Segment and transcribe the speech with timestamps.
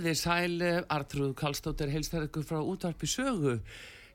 [0.00, 3.58] Þið sæl, Artrúð Kallstóttir heilstar ykkur frá útvarpi sögu.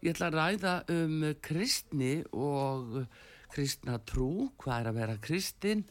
[0.01, 3.03] Ég ætla að ræða um kristni og
[3.53, 5.83] kristna trú, hvað er að vera kristin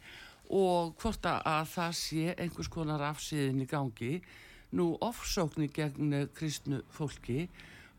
[0.51, 4.11] og hvort að það sé einhvers konar afsýðin í gangi,
[4.75, 7.47] nú ofsóknir gegn kristnu fólki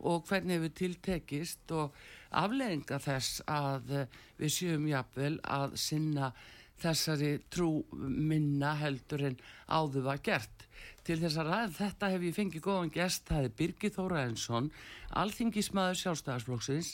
[0.04, 1.96] og hvernig hefur tiltekist og
[2.36, 3.96] aflegginga þess að
[4.36, 6.34] við séum jafnvel að sinna
[6.76, 9.40] þessari trú minna heldur en
[9.72, 10.66] áður var gert.
[11.06, 14.64] Til þess að ræða þetta hef ég fengið góðan gest, það er Birgir Þóraensson,
[15.20, 16.88] alþingismæður sjálfstæðarsflóksins.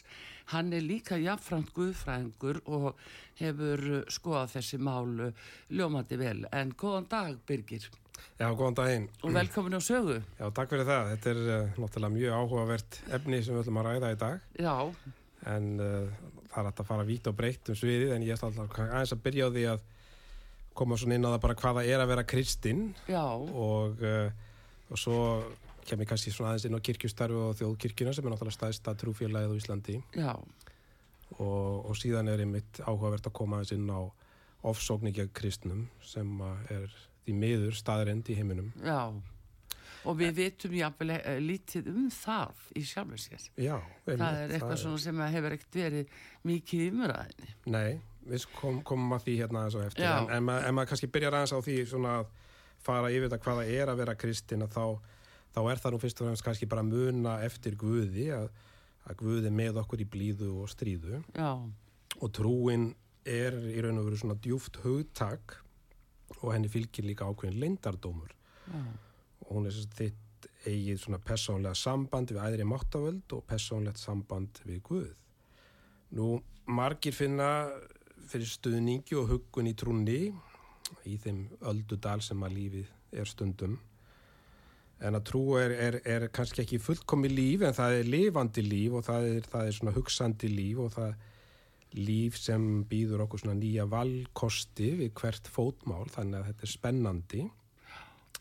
[0.52, 2.90] Hann er líka jafnframt guðfræðingur og
[3.38, 5.30] hefur skoðað þessi málu
[5.72, 6.42] ljómandi vel.
[6.52, 7.88] En góðan dag Birgir.
[8.36, 9.08] Já, góðan daginn.
[9.24, 10.18] Og velkomin á sögu.
[10.36, 11.10] Já, takk fyrir það.
[11.14, 14.46] Þetta er uh, náttúrulega mjög áhugavert efni sem við ætlum að ræða í dag.
[14.60, 14.76] Já.
[15.54, 16.20] En uh,
[16.52, 19.24] það er að fara vít og breytt um sviðið en ég ætla alltaf aðeins að
[19.24, 19.88] byrja á því að
[20.78, 24.30] koma svona inn á það bara hvaða er að vera kristinn og, uh,
[24.92, 25.18] og svo
[25.86, 29.58] kemur kannski svona aðeins inn á kirkjustarfi og þjóðkirkjuna sem er náttúrulega staðista trúfélagið á
[29.58, 29.96] Íslandi.
[31.40, 34.00] Og, og síðan er einmitt áhugavert að koma aðeins inn á
[34.68, 36.28] ofsókningja kristnum sem
[36.70, 36.86] er
[37.24, 38.70] því miður staðrind í heiminum.
[38.84, 39.10] Já,
[40.06, 43.48] og við vitum jáfnvel eh, lítið um það í sjálfur sér.
[43.56, 45.02] Já, það er eitthvað það er...
[45.06, 46.16] sem hefur ekkert verið
[46.48, 50.14] mikið umræðinni Nei við kom, komum að því hérna eins og eftir Já.
[50.20, 52.30] en, en, mað, en maður kannski byrjar aðeins á því svona að
[52.82, 54.84] fara yfir þetta hvaða er að vera kristin að þá,
[55.54, 58.48] þá er það nú fyrst og fremst kannski bara muna eftir Guði að,
[59.06, 61.52] að Guði með okkur í blíðu og stríðu Já.
[62.18, 62.90] og trúin
[63.22, 65.58] er í raun og veru svona djúft hugtak
[66.40, 68.34] og henni fylgir líka ákveðin leindardómur
[68.66, 68.82] Já.
[69.46, 70.18] og hún er þitt
[70.66, 75.10] eigið svona persónlega samband við æðri máttavöld og persónlegt samband við Guð.
[76.18, 76.36] Nú,
[76.70, 77.48] margir finna
[78.32, 80.20] fyrir stuðningi og huggun í trúni
[81.08, 83.78] í þeim öldudal sem að lífið er stundum.
[85.02, 88.98] En að trú er, er, er kannski ekki fullkomi líf en það er lifandi líf
[89.00, 91.16] og það er, það er svona hugsandi líf og það
[91.98, 97.42] líf sem býður okkur svona nýja valkosti við hvert fótmál þannig að þetta er spennandi.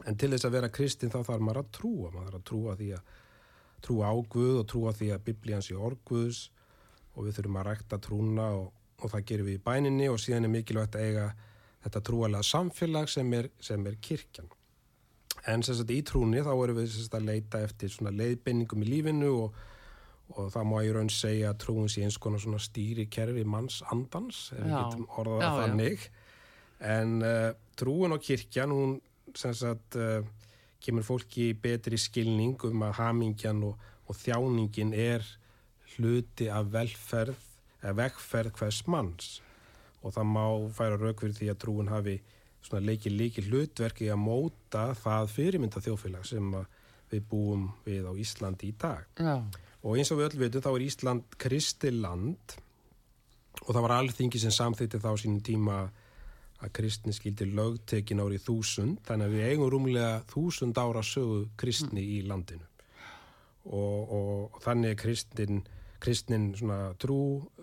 [0.07, 2.91] En til þess að vera kristin þá þarf maður að trúa maður að trúa því
[2.97, 3.17] að
[3.81, 6.43] trúa á Guð og trúa því að biblíans er orguðs
[7.15, 8.69] og við þurfum að rækta trúna og
[9.01, 11.27] og það gerum við í bæninni og síðan er mikilvægt að eiga
[11.81, 14.49] þetta trúalega samfélag sem er, sem er kirkjan.
[15.49, 19.31] En sérstaklega í trúni þá erum við sérstaklega að leita eftir svona leiðbenningum í lífinu
[19.45, 19.61] og,
[20.35, 23.81] og það má ég raun segja að trúin sé eins konar svona stýri kerfi manns
[23.93, 26.05] andans, ef við getum orðað að þannig.
[26.91, 28.99] En uh, trúin og kirkjan, hún
[29.37, 30.37] sérstaklega uh,
[30.81, 35.25] kemur fólki betri skilning um að hamingjan og, og þjáningin er
[35.95, 37.50] hluti af velferð
[37.81, 39.31] vegferð hvers manns
[40.01, 42.19] og það má færa rauk fyrir því að trúin hafi
[42.71, 46.51] leikið líki hlutverki að móta það fyrirmynda þjófélag sem
[47.11, 49.07] við búum við á Íslandi í dag.
[49.17, 49.41] Já.
[49.81, 52.55] Og eins og við öll veitum þá er Ísland kristiland
[53.65, 55.81] og það var alþingi sem samþýtti þá sínum tíma
[56.61, 62.03] að kristni skildi lögtekin árið þúsund þannig að við eigum rúmlega þúsund ára sögu kristni
[62.03, 62.11] mm.
[62.13, 62.67] í landinu
[63.65, 65.63] og, og, og þannig er kristin
[66.01, 66.49] kristnin
[67.01, 67.21] trú,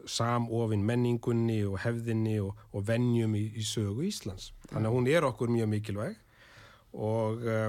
[0.08, 4.52] samofinn menningunni og hefðinni og, og vennjum í, í sögu Íslands.
[4.70, 6.16] Þannig að hún er okkur mjög mikilvæg
[6.98, 7.68] og uh,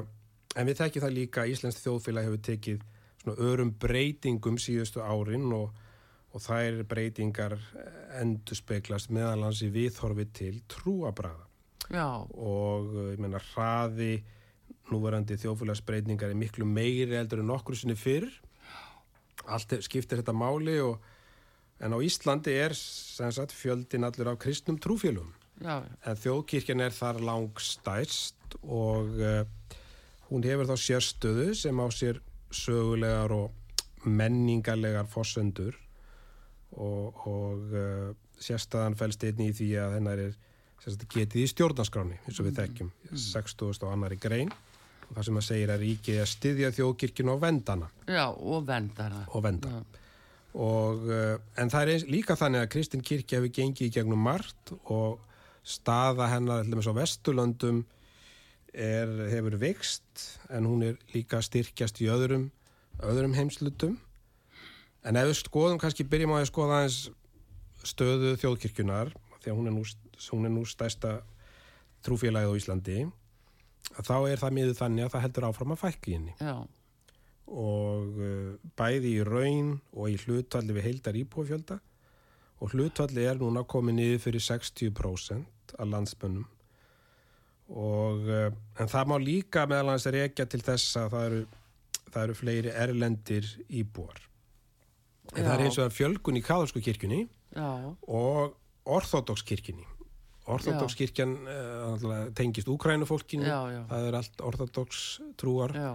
[0.56, 2.88] en við tekjum það líka að Íslands þjóðfélag hefur tekið
[3.20, 5.74] svona örum breytingum síðustu árin og,
[6.32, 7.58] og þær breytingar
[8.22, 11.48] endur speklast meðalans í viðhorfi til trúabræða.
[11.90, 14.20] Já, og uh, ég meina hraði
[14.90, 18.30] núverandi þjófélagsbreytingar er miklu meiri eldur en nokkur sinni fyrr
[19.50, 21.00] allt skiptir þetta máli og,
[21.80, 25.32] en á Íslandi er sagt fjöldin allur af kristnum trúfélum
[25.64, 29.44] já, en þjóðkirkjan er þar langstæst og uh,
[30.30, 35.76] hún hefur þá sérstöðu sem á sér sögulegar og menningarlegar fossendur
[36.72, 40.38] og, og uh, sérstæðan fælst einnig í því að hennar er
[41.12, 43.84] getið í stjórnarskráni eins og við þekkjum, 60.
[43.84, 44.52] og annari grein
[45.16, 49.24] það sem að segir að ríkið er að styðja þjóðkirkjun og vendana já, og vendara.
[49.28, 49.80] og venda Já.
[50.66, 54.28] og, uh, en það er eins, líka þannig að Kristin kirkja hefur gengið í gegnum
[54.28, 55.20] margt og
[55.66, 57.82] staða hennar allir með svo vesturlöndum
[58.74, 62.50] er, hefur vext en hún er líka styrkjast í öðrum,
[63.02, 63.98] öðrum heimslutum
[65.04, 67.02] en ef við skoðum kannski byrjum á að skoða aðeins
[67.88, 69.84] stöðu þjóðkirkjunar því að hún er nú,
[70.34, 71.20] hún er nú stærsta
[72.06, 72.98] trúfélagið á Íslandi
[73.98, 76.36] þá er það miður þannig að það heldur áfram að fækki henni.
[76.40, 76.56] Já,
[77.50, 81.80] og uh, bæði í raun og í hlutvalli við heildar íbúafjölda
[82.60, 86.48] og hlutvalli er núna komið niður fyrir 60% af landsmönnum.
[87.70, 88.50] Og uh,
[88.82, 91.44] en það má líka meðal hans rekja til þess að það eru,
[92.10, 94.26] það eru fleiri erlendir íbúar.
[95.36, 95.66] En það er Já.
[95.68, 97.70] eins og fjölgun í katholsku kirkjunni já,
[98.10, 98.56] og
[98.90, 99.86] orthodoxkirkjunni
[100.56, 102.70] orthodoxkirkjan uh, tengist
[103.74, 103.82] já.
[103.90, 105.06] það er allt orthodox
[105.40, 105.92] trúar já.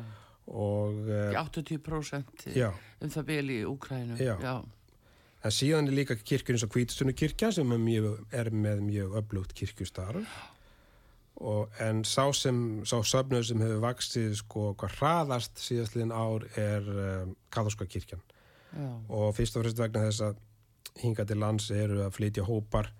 [0.47, 2.71] og uh, 80% já
[3.05, 4.17] um það bil í Úkrænu.
[4.21, 4.35] Já.
[4.41, 4.57] já,
[5.45, 9.17] En síðan er líka kirkjun eins og Kvítustunni kirkja sem er, mjög, er með mjög
[9.21, 10.39] öflugt kirkjustarf
[11.35, 16.89] og, en sá sem sá söfnur sem hefur vaksið sko hvað hraðast síðastliðin ár er
[16.95, 18.23] um, katholska kirkjan
[19.09, 20.41] og fyrst og fremst vegna þess að
[21.03, 22.91] hinga til lands eru að flytja hópar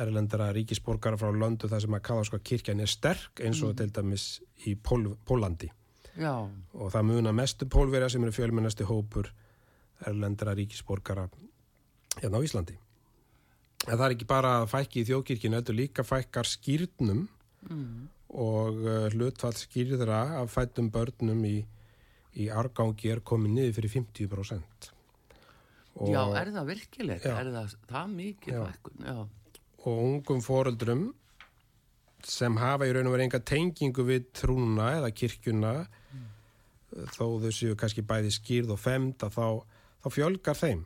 [0.00, 4.26] erlendara ríkisborgara frá löndu þar sem að katholska kirkjan er sterk eins og til dæmis
[4.66, 5.70] í Pól, Pólandi
[6.16, 6.34] já,
[6.74, 9.30] og það muna mestu pólverja sem eru fjölmennasti hópur
[10.06, 11.28] erlendra ríkisborgara
[12.20, 12.76] hérna á Íslandi.
[13.88, 17.26] En það er ekki bara að fækki í þjóðkirkjunu, heldur líka fækkar skýrnum
[17.68, 18.00] mm,
[18.36, 21.58] og uh, hlutfall skýrðra af fættum börnum í,
[22.36, 24.90] í árgangi er komið niður fyrir 50%.
[26.00, 27.26] Og, já, er það virkilegt?
[27.26, 29.06] Er það, það mikið fækkun?
[29.08, 29.16] Já,
[29.86, 31.08] og ungum foreldrum
[32.26, 35.74] sem hafa í raun og verið enga tengingu við trúna eða kirkjuna
[37.14, 39.46] þó þau séu kannski bæði skýrð og femd að þá,
[40.02, 40.80] þá fjölgar þeim.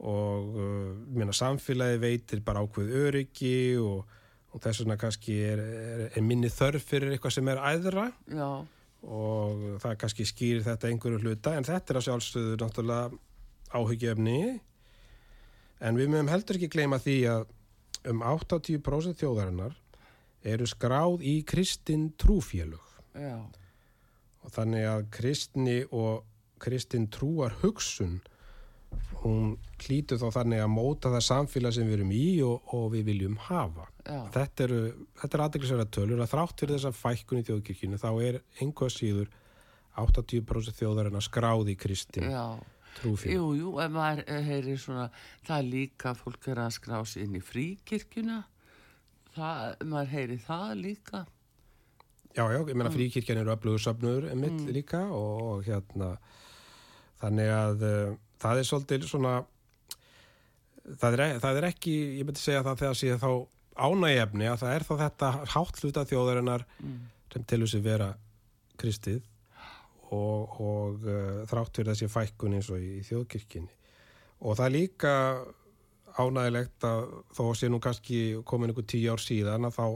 [0.00, 4.04] Og uh, minna, samfélagi veitir bara ákveð öryggi og,
[4.52, 8.06] og þess vegna kannski er, er, er minni þörf fyrir eitthvað sem er æðra.
[8.28, 8.50] Já,
[9.00, 13.20] og það kannski skýrir þetta einhverju hluta en þetta er að sjálfstöðu náttúrulega
[13.72, 14.40] áhyggjefni
[15.80, 17.46] en við mögum heldur ekki gleyma því að
[18.08, 19.76] um 80% þjóðarinnar
[20.46, 22.86] eru skráð í kristin trúfélög.
[23.12, 23.42] Já,
[24.40, 26.24] og þannig að kristni og
[26.60, 28.20] kristin trúar hugsun
[29.20, 33.04] hún hlýtur þá þannig að móta það samfélag sem við erum í og, og við
[33.10, 33.86] viljum hafa.
[34.06, 34.80] Já, þetta eru,
[35.26, 36.22] er aðeinsverða tölur.
[36.24, 39.30] Að þrátt fyrir þessa fækkun í þjóðkirkjunu þá er einhvað síður
[40.00, 42.30] 80% þjóðarinnar skráð í kristin.
[42.32, 42.44] Já.
[42.98, 45.08] Trúfélag Jú, jú, ef maður eh, heyrir svona,
[45.46, 48.40] það er líka fólk er að skrá sig inn í fríkirkjuna,
[49.36, 51.22] það, maður heyrir það líka.
[52.30, 56.12] Já, já, ég meina fríkirkjan eru öflugur söfnur mitt líka og, og hérna
[57.20, 59.32] þannig að uh, það er svolítið svona
[61.00, 63.30] það er, e- það er ekki, ég myndi segja það þegar sé þá
[63.80, 66.66] ánægjefni að það er þá þetta hátt hluta þjóðarinnar
[67.32, 68.12] sem telur sig vera
[68.80, 69.20] kristið
[70.16, 73.74] og, og uh, þrátt fyrir þessi fækkun eins og í, í þjóðkirkjunni.
[74.40, 75.14] Og það er líka
[76.20, 77.02] ánægilegt að
[77.36, 79.86] þó sé nú kannski komin einhver tíu ár síðan að þá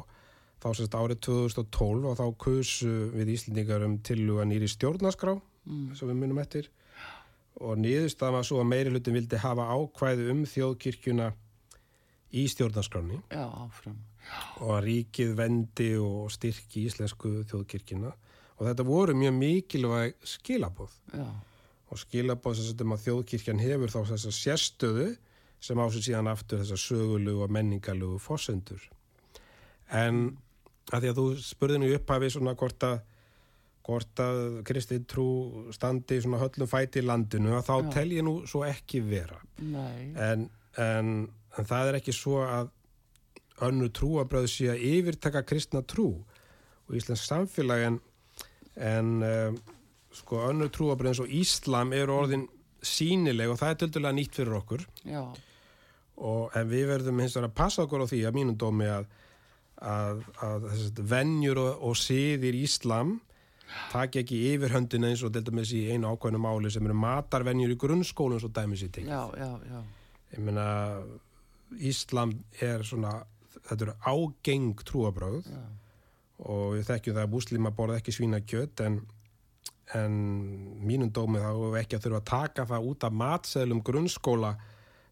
[0.65, 5.35] þá sérst árið 2012 og þá kusu við Íslendingar um tilluga nýri stjórnaskrá
[5.99, 6.71] sem við munum eftir.
[7.61, 11.29] Og niðurstaðan var svo að meiri hlutin vildi hafa ákvæði um þjóðkirkjuna
[12.35, 14.01] í stjórnaskráni Já, áfram.
[14.65, 18.11] og að ríkið vendi og styrki íslensku þjóðkirkjuna
[18.59, 21.27] og þetta voru mjög mikilvæg skilabóð Já,
[21.91, 25.09] og skilabóð sem setjum að þjóðkirkjan hefur þá þessa sérstöðu
[25.65, 28.85] sem á sig síðan aftur þessa sögulegu og menningalegu fósendur
[29.93, 30.37] en
[30.93, 33.03] að því að þú spurði nú upphafi svona hvort að
[33.85, 35.27] hvort að kristið trú
[35.75, 37.89] standi svona höllum fæti í landinu að þá Já.
[37.99, 39.37] tel ég nú svo ekki vera.
[39.61, 40.47] En,
[40.81, 41.11] en,
[41.59, 42.71] en það er ekki svo að
[43.65, 46.09] önnu trúabröð sé að yfirtaka kristna trú.
[46.89, 47.85] Og íslensk samfélag
[48.77, 49.59] en, um,
[50.15, 52.47] sko önnu trúabröð eins og Íslam eru orðin
[52.85, 55.23] sínileg og það er töldulega nýtt fyrir okkur já,
[56.21, 59.07] og en við verðum hins vegar að passa okkur á því að mínum dómi að,
[59.81, 63.17] að, að þessi, venjur og, og siðir Íslam
[63.91, 67.79] taki ekki yfirhöndin eins og til dæmis í einu ákveðinu máli sem eru matarvenjur í
[67.81, 69.11] grunnskólum svo dæmis í tekið.
[69.11, 69.81] Já, já, já.
[70.35, 70.67] Ég meina,
[71.81, 73.17] Íslam er svona,
[73.57, 75.63] þetta eru ágeng trúabröð Já.
[76.51, 78.99] Og við þekkjum það að múslima borða ekki svínakjöt en,
[79.97, 80.17] en
[80.85, 84.55] mínum dómi þá hefur ekki að þurfa að taka það út af matseðlum grunnskóla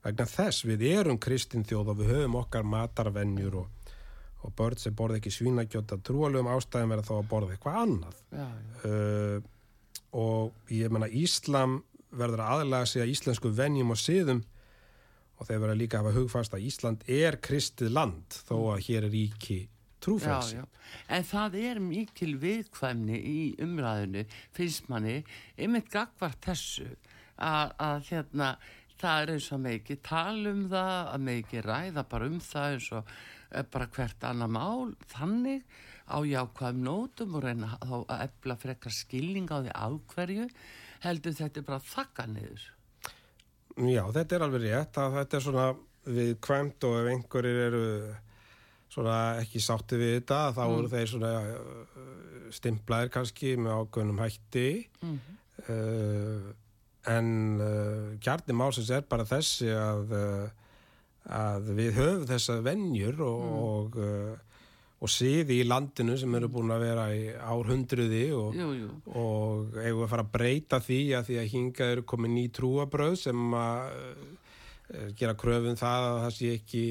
[0.03, 3.95] vegna þess við erum kristin þjóð og við höfum okkar matarvenjur og,
[4.43, 8.23] og börn sem borða ekki svínakjöt að trúalögum ástæðum verða þá að borða eitthvað annað
[8.35, 8.91] Já, já.
[8.91, 9.51] uh,
[10.13, 11.81] og ég menna Íslam
[12.13, 14.43] verður að aðlaga sig að íslensku venjum og siðum
[15.41, 19.07] og þeir verða líka að hafa hugfast að Ísland er kristið land þó að hér
[19.07, 19.63] er ríki
[20.03, 20.59] trúfrelsi.
[20.59, 20.99] Já, já.
[21.17, 25.21] En það er mikil viðkvæmni í umræðinu, finnst manni,
[25.57, 26.89] einmitt gagvart þessu
[27.37, 28.51] að, að hérna,
[29.03, 32.43] það er eins og með ekki tala um það, að með ekki ræða bara um
[32.45, 35.81] það eins og eh, bara hvert annað mál, þannig
[36.13, 40.49] á jákvæðum nótum og reyna að efla frekar skilning á því ákverju,
[41.07, 42.67] heldur þetta bara þakka niður.
[43.73, 45.67] Já, þetta er alveg rétt að þetta er svona
[46.13, 47.87] viðkvæmt og ef einhverjir eru
[48.93, 52.09] svona ekki sátti við þetta þá eru þeir svona uh,
[52.53, 54.67] stimplaðir kannski með ákveðnum hætti.
[55.03, 55.21] Mm.
[55.63, 56.51] Uh,
[57.11, 57.29] en
[57.63, 60.81] uh, kjarni málsins er bara þessi að, uh,
[61.35, 64.59] að við höfum þessa venjur og, og, uh,
[65.03, 68.59] og siði í landinu sem eru búin að vera í árhundruði og,
[69.09, 72.45] og eigum við að fara að breyta því að því að hingað eru komið ný
[72.59, 73.97] trúabröð sem að
[75.17, 76.85] gera kröfum það að það sé ekki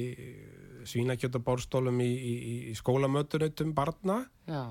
[0.87, 4.65] svínakjötabórstólum í, í, í skólamötunautum barna Já,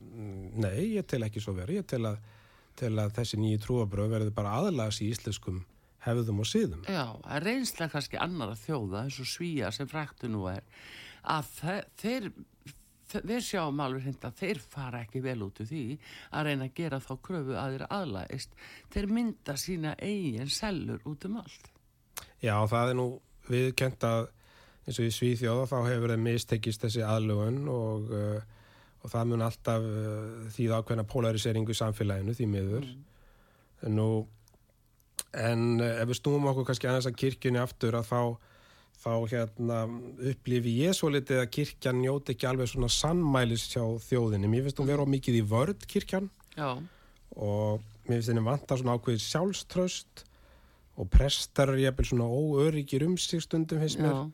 [0.00, 1.76] Mm, Nei, ég tel ekki svo verið.
[1.82, 2.16] Ég tel að,
[2.80, 5.58] tel að þessi nýju trúabröð verði bara aðlags í íslenskum
[6.02, 6.80] hefðum og síðum.
[6.88, 10.64] já, að reynslega kannski annara þjóða eins og svíja sem fræktu nú er
[11.22, 12.30] að þe- þeir
[13.12, 15.84] þe- við sjáum alveg hreint að þeir fara ekki vel út úr því
[16.32, 18.50] að reyna að gera þá kröfu að þeir aðlægist
[18.96, 21.70] þeir mynda sína eigin sellur út um allt
[22.40, 23.08] Já, það er nú
[23.52, 24.28] viðkent að
[24.86, 28.68] eins og í Svíþjóða þá hefur þeim mistekist þessi aðlugun og, uh,
[29.04, 32.86] og það mun alltaf uh, þýða ákveðna polariseringu í samfélaginu því miður.
[33.90, 34.08] Nú,
[35.36, 38.22] en uh, ef við snúum okkur kannski aðeins að kirkjunni aftur að þá,
[39.04, 39.82] þá hérna
[40.32, 44.50] upplifi ég svo litið að kirkjan njóti ekki alveg svona sannmælis hjá þjóðinni.
[44.50, 46.32] Mér finnst hún vera of mikið í vörd kirkjan.
[46.56, 46.72] Já,
[47.36, 50.26] og mér finnst henni vanta svona ákveðið sjálfströst
[51.00, 54.26] og prestar eru jafnvel svona óöryggir um sig stundum finnst mér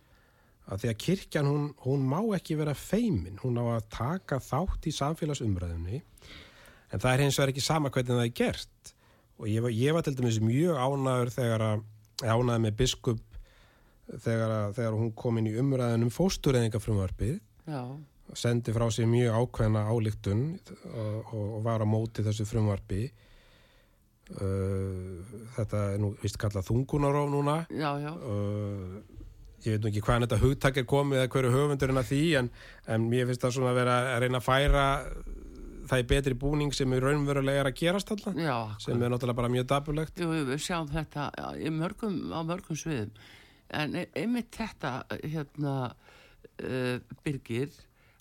[0.66, 4.88] að því að kirkjan hún, hún má ekki vera feimin, hún á að taka þátt
[4.90, 8.92] í samfélagsumræðunni en það er hins vegar ekki sama hvernig það er gert.
[9.37, 11.87] Og ég var, ég var til dæmis mjög ánæður þegar að
[12.25, 13.23] ánæður með biskup
[14.06, 17.35] þegar, að, þegar hún kom inn í umræðunum fóstureyðingafrumvarpið
[17.66, 17.80] já,
[18.38, 23.06] sendi frá sér mjög ákveðna álíktun og, og, og var á móti þessu frumvarpi.
[24.26, 25.23] Uh,
[25.54, 27.61] þetta er nú vist kallað þungunarof núna.
[27.70, 28.96] Já, já, uh,
[29.64, 32.50] ég veit ekki hvaðan þetta hugtak er komið eða hverju höfundurinn að því en,
[32.92, 34.86] en mér finnst það svona að vera að reyna að færa
[35.86, 39.40] það í betri búning sem er raunverulega er að gerast alltaf já sem er náttúrulega
[39.40, 41.28] bara mjög dapulegt Jú, við sjáum þetta
[41.75, 43.12] mörgum, á mörgum sviðum.
[43.75, 47.72] En e- einmitt þetta hérna uh, Birgir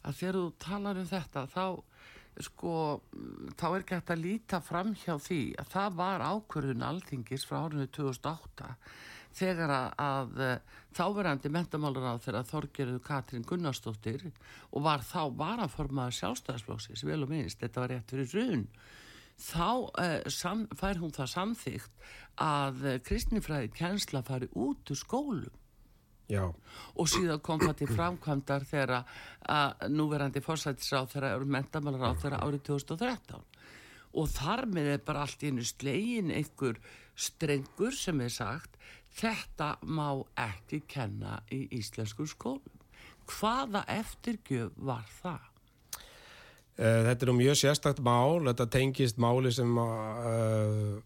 [0.06, 1.66] að þegar þú talar um þetta þá
[2.44, 2.76] sko,
[3.56, 7.88] þá er hægt að líta fram hjá því að það var ákvörðun alþingis frá árinu
[7.96, 8.72] 2008
[9.36, 14.30] þegar að, eh, þáverandi mentamálar á þeirra Þorgerðu Katrín Gunnarsdóttir
[14.72, 18.68] og var þá varaformaður sjálfstæðisflóksis vel og minnst, þetta var rétt fyrir raun
[19.36, 22.06] þá uh, sam, fær hún það samþygt
[22.42, 25.62] að uh, kristnifræði kjensla fari út úr skólum.
[26.26, 26.48] Já,
[26.98, 28.94] og síðan kom það til framkvæmdar þegar
[29.46, 33.44] að núverandi fórsættisráð þeirra eru mentamálar á þeirra árið 2013
[34.16, 36.80] og þar með er bara allt í einu slegin einhver
[37.14, 38.80] strengur sem er sagt
[39.16, 42.82] þetta má ekki kenna í íslensku skólum.
[43.26, 45.52] Hvaða eftirgjöf var það?
[46.80, 48.44] uh, þetta er nú mjög sérstakt mál.
[48.50, 51.00] Þetta tengist máli sem uh,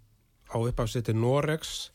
[0.49, 1.89] á uppafsitt til Noregs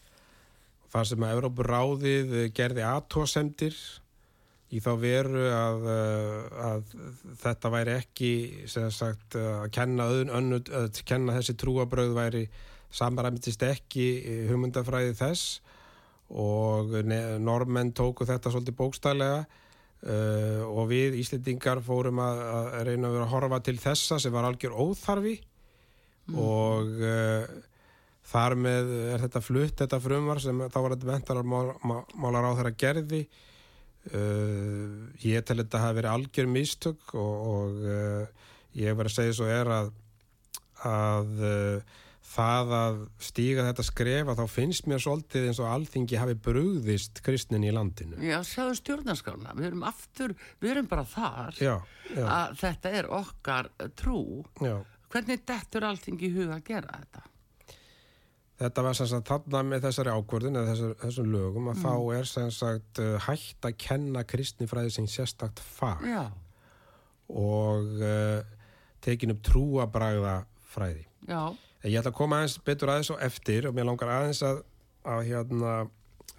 [0.95, 3.79] þar sem að Európuráðið gerði aðtósemdir
[4.75, 6.95] í þá veru að, uh, að
[7.43, 8.33] þetta væri ekki
[8.71, 12.47] sagt að kenna, öðun, að kenna þessi trúabröð væri
[12.95, 14.07] samræmtist ekki
[14.47, 15.59] hugmyndafræði þess
[16.33, 16.95] og
[17.45, 23.27] normenn tóku þetta svolítið bókstælega uh, og við Íslendingar fórum að, að reyna að vera
[23.27, 25.37] að horfa til þessa sem var algjör óþarfi.
[26.33, 27.49] Og uh,
[28.25, 32.79] þar með er þetta flutt þetta frumvar sem þá var þetta mentarar málar á þeirra
[32.85, 33.25] gerði.
[34.05, 39.17] Uh, ég tel þetta að hafa verið algjör mistök og, og uh, ég verið að
[39.17, 39.93] segja svo er að,
[40.85, 42.01] að uh,
[42.35, 47.67] það að stíga þetta skrefa þá finnst mér svolítið eins og alþingi hafi brugðist kristnin
[47.67, 48.19] í landinu.
[48.25, 51.77] Já, sjáðu stjórnarskána, við erum aftur, við erum bara þar Já,
[52.15, 54.21] já, að þetta er okkar trú.
[54.61, 54.77] já.
[55.15, 57.23] Hvernig dettur allting í huga að gera þetta?
[58.59, 61.71] Þetta var sem sagt þarna með þessari ákvörðin eða þessar, þessum lögum Mm.
[61.73, 66.25] að þá er sem sagt uh, hægt að kenna kristnifræði sem sérstakt fag Já,
[67.35, 68.43] og uh,
[69.05, 70.37] tekin upp trúabræða
[70.75, 71.05] fræði.
[71.29, 71.43] já,
[71.85, 74.63] Ég ætla að koma aðeins betur aðeins og eftir og mér langar aðeins að,
[75.05, 75.75] að hérna,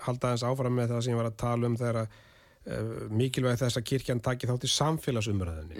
[0.02, 2.90] halda aðeins áfram með það sem ég var að tala um þegar að uh,
[3.22, 5.78] mikilvæg þess að kirkjan taki þátt í samfélagsumræðinni.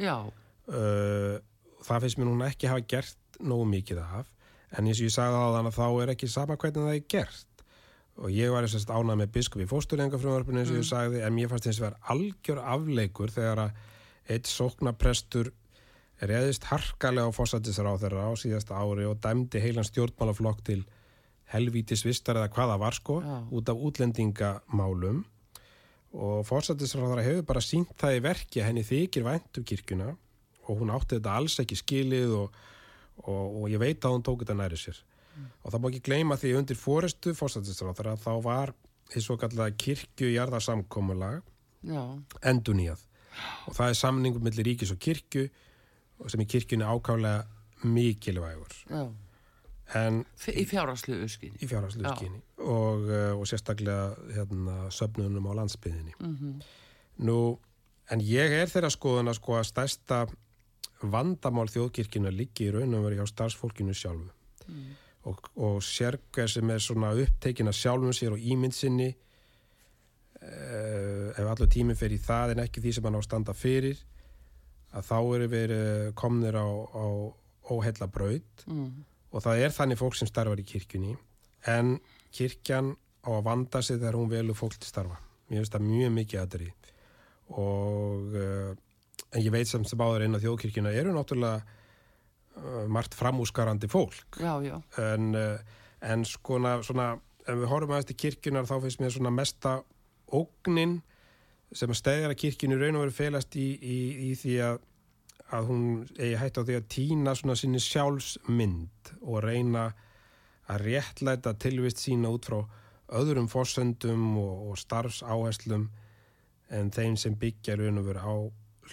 [0.70, 1.34] Uh,
[1.86, 4.30] það finnst mér núna ekki hafa gert nógu mikið af.
[4.76, 7.04] En eins og ég sagði á þann að þá er ekki sama hvernig það er
[7.16, 7.66] gert.
[8.16, 11.36] Og ég var þess að ánað með biskup í fósturlengafrumvarpinu eins og ég sagði en
[11.36, 13.82] mér fannst þess að vera algjör afleikur þegar að
[14.36, 15.52] eitt sóknaprestur
[16.30, 20.82] reðist harkalega á fósættisra á síðasta ári og dæmdi heilan stjórnmálaflokk til
[21.54, 23.38] helvítis vistar eða hvaða var sko Já.
[23.52, 25.24] út af útlendingamálum.
[26.16, 30.14] Og fósættisra hefur bara sínt það í verki að henni þykir vænt um kirkjuna
[30.66, 32.56] og hún átti þetta alls ekki skilið og,
[33.26, 35.02] og, og ég veit að hún tók þetta næri sér.
[35.64, 38.72] Og það má ekki gleyma því undir fórestu fórsættisráðara þá var
[39.12, 41.44] því svo kallega kirkjujarðarsamkomulag
[41.86, 42.02] já,
[42.42, 43.04] endunýjað
[43.68, 45.48] og það er samningur millir ríkis og kirkju
[46.32, 47.46] sem í kirkjunni ákálega
[47.86, 49.04] mikilvægur já.
[50.00, 51.60] en F- Í fjárháslu uskinni.
[51.62, 52.16] í fjárháslu Já.
[52.16, 56.62] skyni og, uh, og sérstaklega hérna, söfnunum á landsbyðinni Mm
[57.18, 57.58] Nú,
[58.12, 60.18] en ég er þeirra skoðun að sko að stærsta
[61.02, 64.30] vandamál þjóðkirkina liggi í raun og veri hjá starfsfólkinu sjálfu
[65.26, 69.08] og, og sérkver sem er svona upptekin að sjálfum sér og ímynd sinni
[70.42, 73.54] uh, ef allur tíminn fer í það en ekki því sem hann á að standa
[73.58, 74.02] fyrir
[74.96, 75.74] að þá eru við
[76.18, 77.06] komnir á, á
[77.72, 78.66] óheilla braut.
[78.70, 79.04] Mm.
[79.36, 81.16] og það er þannig fólk sem starfar í kirkjunni
[81.68, 81.98] en
[82.36, 82.94] kirkjan
[83.26, 85.18] á að vanda sig þegar hún velur fólk til starfa.
[85.50, 86.70] Mér finnst það mjög mikið aðri
[87.56, 88.72] og uh,
[89.36, 94.40] en ég veit sem sem áður inn að þjóðkirkjuna eru náttúrulega uh, margt framúskarandi fólk.
[94.40, 95.36] Já, já, en,
[96.06, 97.12] en skona, svona,
[97.44, 99.78] ef við horfum aðeins til kirkjunar þá finnst mér svona mesta
[100.34, 101.02] ógnin
[101.76, 104.80] sem að stæðjar að kirkjunu raun og veru felast í, í, í því að,
[105.58, 105.86] að hún
[106.16, 109.90] eigi hætt á því að týna svona sinni sjálfsmynd og reyna
[110.72, 112.64] að réttlæta tilvist sína út frá
[113.16, 115.90] öðrum fórsöndum og, og starfsáherslum
[116.74, 118.36] en þeim sem byggja raun og veru á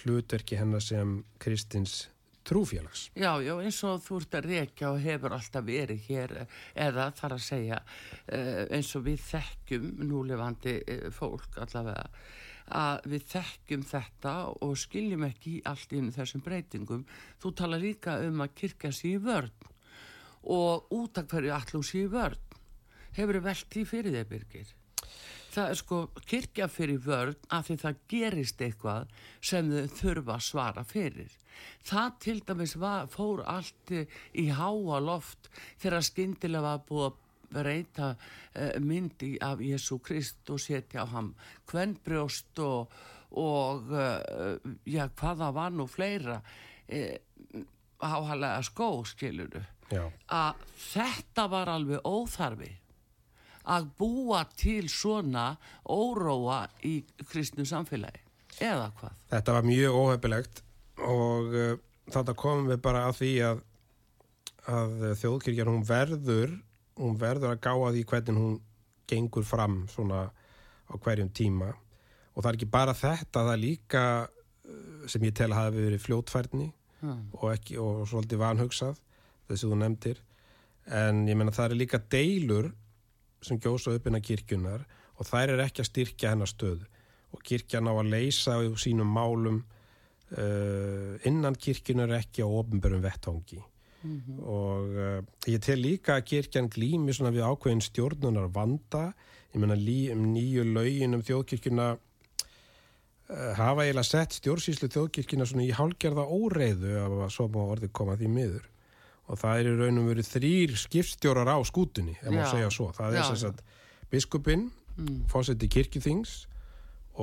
[0.03, 2.09] hlutverki hennar sem kristins
[2.43, 3.09] trúfélags.
[3.15, 6.33] já, já, eins og þú ert að rekja og hefur alltaf verið hér
[6.75, 7.77] eða þar að segja
[8.27, 12.09] eh, eins og við þekkjum núlefandi eh, fólk allavega
[12.71, 17.05] að við þekkjum þetta og skiljum ekki allt inn þessum breytingum.
[17.41, 19.69] Þú tala líka um að kirkja sér í vörn
[20.43, 22.41] og út af hverju allum sér í vörn.
[23.13, 24.73] Hefur þið velt því fyrir þeir, Birgir?
[25.53, 30.45] Það er sko kirkja fyrir vörn af því það gerist eitthvað sem þau þurfa að
[30.47, 31.35] svara fyrir.
[31.85, 35.51] Það til dæmis var, fór allt í háa loft
[35.83, 37.19] þegar skyndilega var búið að
[37.53, 41.33] breyta uh, myndi af Jésu Krist og setja á ham
[41.69, 42.93] kvennbrjóst og,
[43.31, 47.63] og uh, já, hvaða var nú fleira uh,
[48.03, 50.07] áhalega skó, skiluru Já.
[50.31, 52.71] að þetta var alveg óþarfi
[53.73, 55.53] að búa til svona
[55.87, 56.97] óróa í
[57.29, 58.23] kristnu samfélagi
[58.63, 60.63] eða hvað Þetta var mjög óhefilegt
[61.03, 61.75] og uh,
[62.11, 63.63] þetta komum við bara að því að,
[64.73, 66.57] að þjóðkirkjan hún verður
[66.99, 68.59] hún verður að gá að því hvernig hún
[69.09, 71.71] gengur fram svona á hverjum tíma.
[72.33, 75.87] Og það er ekki bara þetta, það er líka uh, sem ég tel að hafi
[75.87, 76.69] verið fljótfærni
[77.01, 77.25] hmm.
[77.39, 79.01] og, ekki, og svolítið vanhugsað
[79.49, 80.23] þessi þú nefndir.
[80.93, 82.71] En ég menna það eru líka deilur
[83.43, 84.85] sem gjósa upp innan kirkjunar
[85.19, 86.87] og þær er ekki að styrkja hennar stöðu
[87.33, 89.61] og kirkjan á að leysa úr sínum málum
[90.37, 93.03] uh, innan kirkjunar ekki á ofnbörum
[94.03, 99.13] vettvangi og uh, ég tel líka að kirkjan glými svona við ákveðin stjórnunar vanda
[99.53, 99.77] ég menna
[100.15, 106.93] um nýju lögin um þjóðkirkjuna uh, hafa eiginlega sett stjórnsýslu þjóðkirkjuna svona í hálgerða óreiðu
[106.99, 108.69] ef að svo má orðið koma því miður
[109.31, 113.15] og það er í raunum verið þrýr skipstjórar á skútunni, ef maður segja svo það
[113.15, 113.37] er já.
[113.39, 113.63] sagt
[114.11, 115.23] biskupinn, mm.
[115.31, 116.33] fósetti kirkjuþings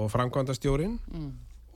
[0.01, 1.31] og framkvæmdastjórin mm.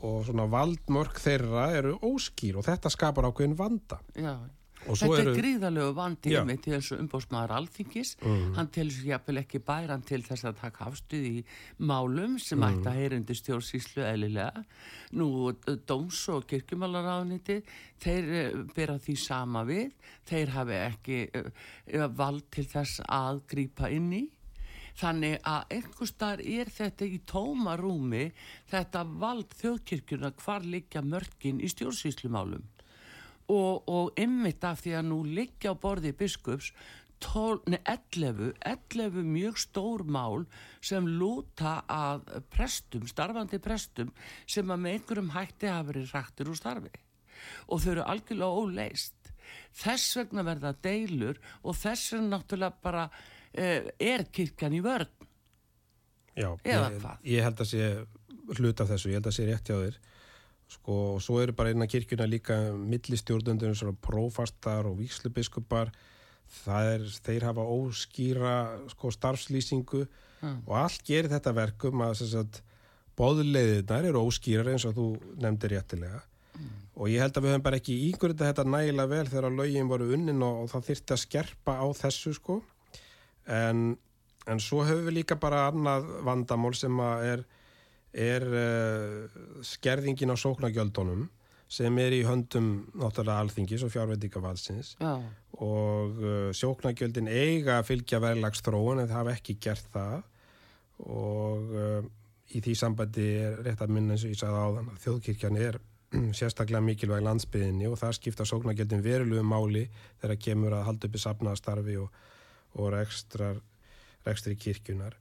[0.06, 4.38] og svona valdmörk þeirra eru óskýr og þetta skapar ákveðin vanda já,
[4.84, 6.40] Þetta er gríðalegu vandi Já.
[6.46, 8.10] með til þessu umbóðsmaður alþingis.
[8.56, 11.44] Hann telur sér jafnvel ekki bæran til þess að taka afstuð í
[11.78, 14.64] málum sem ætti að heyra undir stjórnsýslu eðlilega.
[15.16, 15.28] Nú,
[15.88, 17.60] dóms og kirkjumálaráðniti,
[18.02, 19.94] þeir eh, bera því sama við.
[20.28, 24.24] Þeir hafi ekki uh, vald til þess að grípa inn í.
[24.94, 28.28] Þannig að einhver staðar er þetta í tóma rúmi,
[28.70, 32.62] þetta vald þjóðkirkjuna hvar liggja mörkin í stjórnsýslumálum
[33.52, 36.72] og, og ymmit af því að nú liggja á borði biskups
[37.24, 40.44] 12, nei, 11, 11 mjög stór mál
[40.84, 44.10] sem lúta að prestum, starfandi prestum
[44.46, 46.92] sem að með einhverjum hætti hafa verið rættir úr starfi.
[47.72, 49.30] Og þau eru algjörlega óleist
[49.74, 55.10] þess vegna verða deilur og þess vegna náttúrulega bara uh, er kirkjan í vörn.
[56.34, 57.88] Já, ég, ég held að sé
[58.58, 60.00] hlut af þessu, ég held að sé rétt hjá þér
[60.74, 65.92] sko, og svo eru bara innan kirkjuna líka millistjórnundur svona prófastar og víkslubiskupar
[66.68, 68.54] er, þeir hafa óskýra
[68.92, 70.04] sko starfslýsingu
[70.44, 72.60] og allt gerir þetta verkum að sagt,
[73.18, 75.08] bóðleiðirnar eru óskýrar eins og þú
[75.40, 76.22] nefndir réttilega.
[76.94, 80.12] Og ég held að við höfum bara ekki íngurita þetta nægilega vel þegar lögin voru
[80.14, 82.60] unnin og, og það þyrfti að skerpa á þessu sko.
[83.50, 83.96] En,
[84.46, 87.44] en svo höfum við líka bara annað vandamál sem að er,
[88.14, 91.26] er uh, skerðingin á sóknagjöldunum
[91.74, 95.16] sem er í höndum náttúrulega alþingis og fjárveitingavalsins Já,
[95.58, 100.20] og uh, sjóknagjöldin eiga að fylgja verðlagsþróun en það hafa ekki gert það.
[101.10, 102.04] Og uh,
[102.54, 105.80] í því sambandi er rétt að minna eins og ég sagði áðan að þjóðkirkjan er
[106.38, 109.88] sérstaklega mikilvæg landsbyðinni og það skipta sóknagjöldin verulegu máli
[110.22, 112.22] þegar kemur að halda uppi safnaðastarfi og,
[112.78, 113.58] og rekstrar,
[114.26, 115.18] rekstri kirkjunar.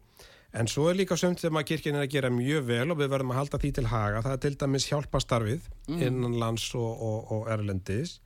[0.54, 3.10] En svo er líka sömt sem að kirkjan er að gera mjög vel og við
[3.10, 4.22] verðum að halda því til haga.
[4.22, 8.20] Það er til dæmis hjálpastarfið innan lands og, og, og erlendis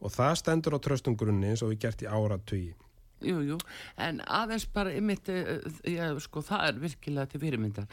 [0.00, 2.74] og það stendur á tröstum grunni eins og við gert í áratugi.
[3.24, 3.56] jú, jú,
[3.96, 5.30] en aðeins bara ymmit,
[5.88, 7.86] já, sko, það er virkilega til fyrirmyndar,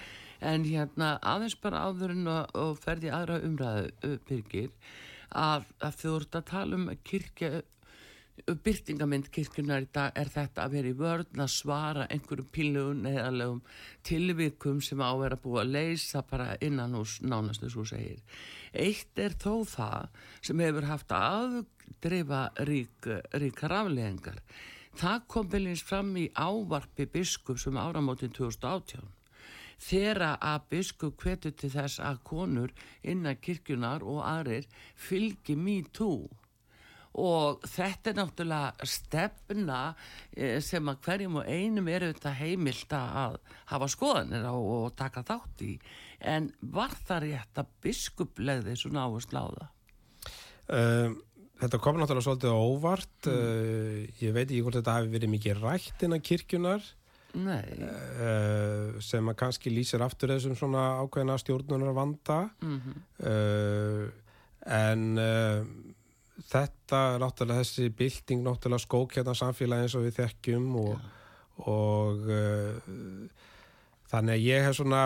[0.44, 4.74] en hérna aðeins bara áður en að og ferði aðra umræðu, uh, Birgir
[5.32, 7.62] að, að þú ert að tala um kirkja
[8.66, 13.62] byrtingamind kirkjunar í dag er þetta að vera í vörn að svara einhverjum pílugun eðalegum
[14.08, 18.20] tilvikum sem á að vera búið að leysa bara innan hús nánastu svo segir.
[18.74, 21.60] Eitt er þó það sem hefur haft að
[22.04, 24.42] dreifa rík, ríkar afleðingar.
[24.98, 29.12] Það kom byrjins fram í ávarpi biskup sem áramótin 2018
[29.84, 36.30] þeirra að biskup hvetur til þess að konur innan kirkjunar og aðrir fylgi me too
[37.20, 39.82] og þetta er náttúrulega stefna
[40.36, 43.38] eh, sem að hverjum og einum er auðvitað heimilt að
[43.70, 45.76] hafa skoðanir á og taka þátt í.
[46.24, 49.70] En var það rétt að biskup legði svona áherslu á það?
[50.74, 51.16] Um,
[51.62, 53.30] þetta kom náttúrulega svolítið óvart.
[53.30, 56.94] Uh, ég veit ekki hvort þetta hafi verið mikið rætt innan kirkjunar
[57.34, 64.06] uh, sem að kannski lýsir aftur þessum svona ákveðna stjórnunar vanda uh,
[64.70, 65.62] en uh,
[66.52, 71.10] þetta er náttúrulega þessi bylting náttúrulega skók hérna samfélagi eins og við þekkjum og,
[71.72, 73.50] og uh,
[74.12, 75.04] þannig að ég hef svona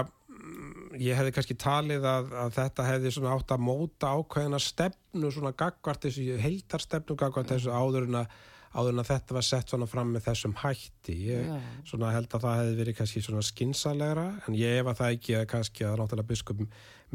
[0.97, 5.53] ég hefði kannski talið að, að þetta hefði svona átt að móta ákveðina stefnu svona
[5.57, 8.37] gagvart þessu heiltarstefnu gagvart þessu áður en að
[8.77, 11.15] áður en að þetta var sett svona fram með þessum hætti.
[11.31, 11.57] Ég Já.
[11.87, 15.37] svona held að það hefði verið kannski svona skinsalega en ég ef að það ekki
[15.37, 16.63] að kannski að náttúrulega biskup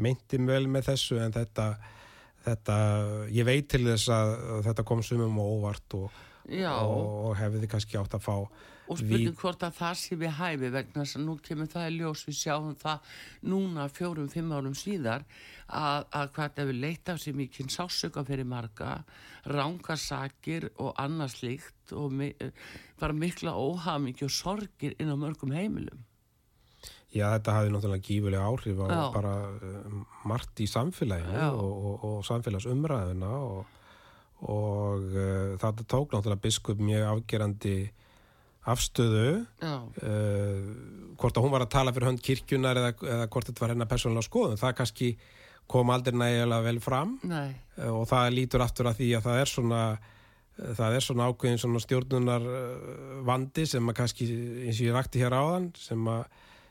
[0.03, 1.67] meinti vel með þessu en þetta,
[2.43, 2.77] þetta
[3.33, 4.35] ég veit til þess að,
[4.67, 8.37] þetta kom sumum á óvart og, og, og hefði kannski átt að fá
[8.91, 11.97] og spurning hvort að það sé við hæfi vegna þess að nú kemur það í
[11.97, 13.13] ljós við sjáum það
[13.53, 15.23] núna fjórum, fimm árum síðar
[15.67, 18.97] að, að hvað við leita af sér mikinn sásöka fyrir marga
[19.47, 22.17] rángasakir og annað slíkt og
[22.99, 26.03] bara mikla óhamingju og sorgir inn á mörgum heimilum
[27.13, 29.01] Já, þetta hafði náttúrulega gífulega áhrif á Já.
[29.13, 33.75] bara um, margt í samfélaginu og, og, og samfélagsumræðuna og,
[34.49, 37.75] og uh, það tók náttúrulega biskup mjög afgerandi
[38.73, 40.71] afstöðu uh,
[41.19, 43.91] hvort að hún var að tala fyrir hönd kirkjunar eða, eða hvort þetta var hennar
[43.91, 44.61] persónulega skoðun.
[44.63, 45.09] Það kannski
[45.69, 47.11] kom aldrei nægilega vel fram.
[47.29, 49.83] Uh, og það lítur aftur að því að það er svona
[50.53, 52.43] það er svona ákveðin svona stjórnunar
[53.25, 54.27] vandi sem að kannski
[54.67, 56.27] eins og ég rakti hér áðan sem að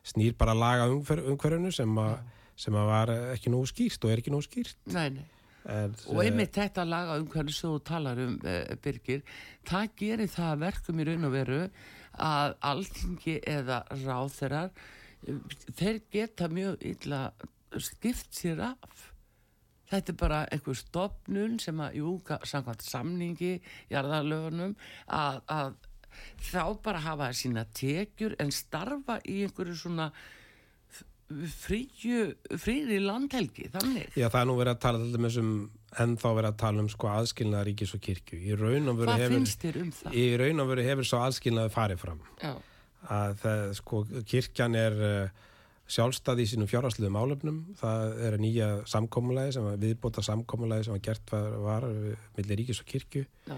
[0.06, 2.16] snýr bara að laga umhver, umhverfinu sem að,
[2.58, 5.26] sem að var ekki nógu skýrt og er ekki nógu skýrt Nei, nei.
[5.70, 9.22] en, Og einmitt þetta laga um hvernig þú talar um, uh, Birgir,
[9.68, 11.60] það gerir það að verkum í raun og veru
[12.18, 14.74] að alþingi eða ráþerar,
[15.28, 15.38] uh,
[15.78, 17.22] þeir geta mjög illa
[17.78, 19.08] skipt sér af.
[19.92, 22.12] þetta er bara einhver stopnun sem að, jú,
[22.48, 23.54] samkvæmt samningi
[23.92, 24.74] jarðarlögunum
[25.06, 25.74] að, að
[26.50, 30.12] þá bara hafa sína tekjur en starfa í einhverju svona
[31.56, 32.24] fríu,
[32.60, 34.10] fríri landhelgi, þannig.
[34.18, 35.52] Já, það er nú verið að tala til dæmis um
[36.02, 38.40] ennþá verið að tala um sko aðskilnaða ríkis og kirkju.
[38.40, 40.16] Í raun og veru hefur, um það?
[40.16, 42.20] í raun og veru hefur svo aðskilnaði farið fram.
[42.42, 42.52] Já,
[43.12, 45.46] Að það, sko, kirkjan er uh,
[45.90, 47.56] sjálfstæði í sínum fjárhagsliðum álefnum.
[47.80, 51.88] Það er að nýja samkómulagi sem var viðbóta samkómulagi sem var gert var, var
[52.36, 53.56] millir ríkis og kirkju já,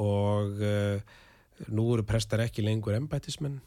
[0.00, 1.18] og uh,
[1.68, 3.58] nú eru prestar ekki lengur embættismenn.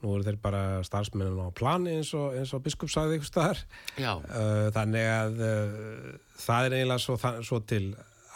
[0.00, 3.64] Nú eru þeir bara starfsmennin á plani eins og, eins og biskup sagði ykkur staðar.
[4.24, 6.06] Uh, þannig að uh,
[6.40, 7.82] það er eiginlega svo, svo til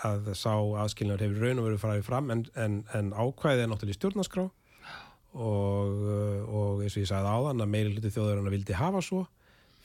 [0.04, 3.96] að sá aðskilnaður hefur raun og verið farið fram en, en, en ákvæðið er náttúrulega
[3.96, 9.00] stjórnarskrá og, uh, og eins og ég sagði áðan að meiri hluti þjóðurinn vildi hafa
[9.04, 9.22] svo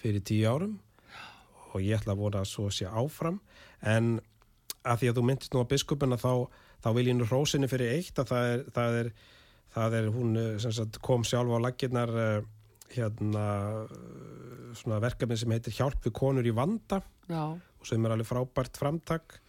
[0.01, 0.75] fyrir tíu árum
[1.69, 3.39] og ég ætla að vona að svo sé áfram
[3.79, 4.17] en
[4.83, 6.33] að því að þú myndist nú á biskupina þá,
[6.83, 9.11] þá vil ég nú hrósinni fyrir eitt að það er, það er,
[9.75, 12.47] það er hún sem sagt, kom sjálf á laggirnar uh,
[12.93, 13.45] hérna
[14.77, 17.01] svona verkefni sem heitir Hjálp við konur í vanda.
[17.29, 19.39] Já, og sem er alveg frábært framtak.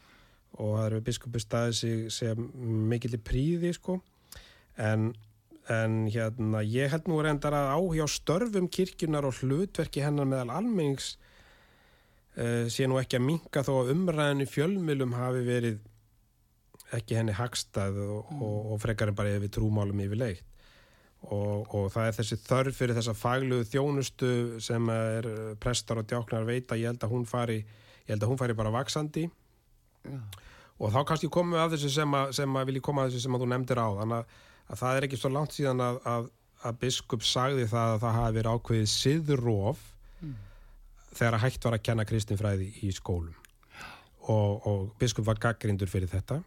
[0.60, 2.46] Og það eru biskupi staðið sem
[2.90, 4.00] mikill í príði sko.
[4.80, 5.10] En,
[5.70, 11.14] en hérna ég held nú reyndar að áhjá störfum kirkjunar og hlutverki hennar meðal almennings
[12.36, 15.80] uh, sé nú ekki að minka þó að umræðinu fjölmilum hafi verið
[16.96, 20.46] ekki henni hagstað og, og, og frekar en bara yfir trúmálum yfirleitt.
[21.20, 24.30] Og, og það er þessi þörf fyrir þessa fagluðu þjónustu
[24.64, 27.58] sem er eh, prestar og djáknar veita, ég held að hún fari
[28.10, 30.16] að hún fari bara vaksandi já,
[30.80, 33.26] og þá kannski komum við að þessu sem að, sem að vilji koma að þessu
[33.26, 33.88] sem að þú nefndir á.
[34.00, 36.30] Þannig að, að það er ekki svo langt síðan að, að,
[36.64, 39.84] að biskup sagði það að það hafi verið ákveðið siðróf
[41.10, 43.49] þegar að hægt var að kenna kristinfræði í skólum
[44.30, 46.40] og, og biskup var gaggrindur fyrir þetta.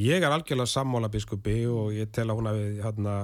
[0.00, 3.16] Ég er algjörlega sammála biskupi og ég tel að hún hafi hérna,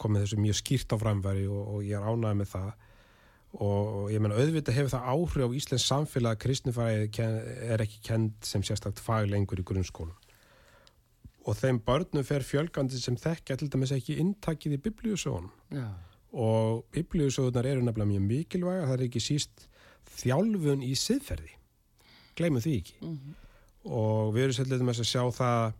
[0.00, 2.70] komið þessu mjög skýrt á framfæri og, og ég er ánægð með það.
[3.64, 7.28] Og ég menna auðvitað hefur það áhrif á Íslands samfélag að kristinfræði
[7.72, 10.16] er ekki kend sem sérstakt fag lengur í grunnskólum.
[11.48, 15.52] Og þeim börnum fer fjölgandi sem þekkja til dæmis ekki inntakið í biblíusögunum.
[15.72, 15.88] Já,
[16.32, 19.68] og biblíusögunar eru nefnilega mjög mikilvæga það er ekki síst
[20.18, 21.57] þjálfun í siðferði
[22.38, 23.12] gleymum því ekki.
[23.88, 25.76] Og við erum svolítið með að sjá það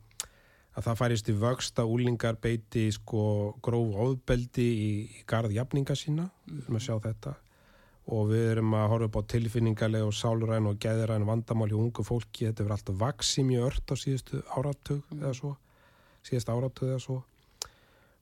[0.79, 3.23] að það færist í vöxt að úlingar beiti sko
[3.64, 7.35] gróf óðbeldi í, í garð jafninga sína við erum að sjá þetta.
[8.09, 12.05] Og við erum að horfa upp á tilfinningarlega og sáluræn og geðræn vandamál hjá ungu
[12.07, 12.47] fólki.
[12.47, 15.51] Þetta verður alltaf vaksi mjög ört á síðustu áratug eða svo.
[16.25, 17.18] Síðust áratug eða svo.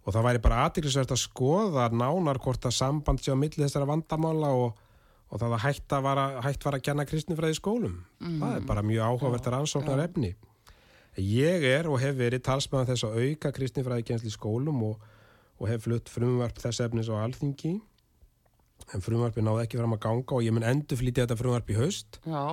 [0.06, 3.88] Og það væri bara aðeinsvært að skoða nánar hvort að samband sé á milli þessara
[3.90, 4.82] vandamála og,
[5.26, 7.96] og það að hægt, að vara, hægt var að kenna kristnifræði í skólum.
[8.22, 10.34] Það er bara mjög áhugavert rannsóknar efni
[11.16, 14.98] ég er og hef verið talsmaður þess að auka kristnifræði kjensli í skólum og,
[15.56, 17.70] og hef flutt frumvarp þess efnis á alþingi.
[18.94, 21.78] En frumvarpi náði ekki fram að ganga og ég mun endur flytja þetta frumvarp í
[21.78, 22.20] haust.
[22.28, 22.44] Já,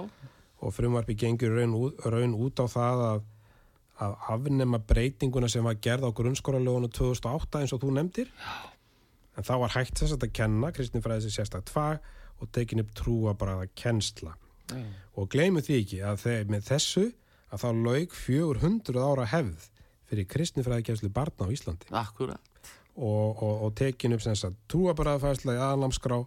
[0.64, 3.24] og frumvarpi gengur raun, út- raun út á það að,
[4.08, 8.32] að afnema breytinguna sem var gerð á grunnskóralögunum 2008 eins og þú nefndir.
[9.36, 11.36] En þá var hægt þess að kenna kristinfræði
[11.76, 12.00] fag
[12.44, 14.36] og tekin upp trúa bara að kennsla.
[14.72, 14.84] Já,
[15.20, 17.06] og gleymu því ekki að þeir, með þessu
[17.54, 19.68] að þá lauk 400 ára hefð
[20.10, 21.90] fyrir kristinfræði kennslu barna á Íslandi.
[21.96, 22.54] Akkurat,
[22.96, 26.20] og, og, og tekin upp sem þess að trúabaraðfærsla í aðlamskrá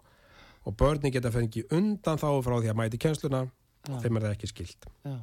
[0.67, 3.45] og börni geta fengið undan þá frá því að mæti kennsluna
[3.87, 5.15] og þeim er það ekki skilt já,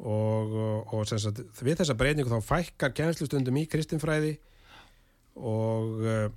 [0.00, 0.54] og,
[0.94, 4.36] og, sagt, við þessa breyningu þá fækkar kennslustundum í kristinfræði
[5.36, 6.28] og uh,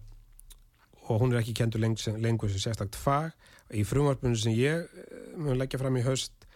[1.10, 3.32] og hún er ekki kendur lengur sem, lengur sem sérstakt fag
[3.76, 6.48] í frumvarpunum sem ég eh, mun leggja fram í haust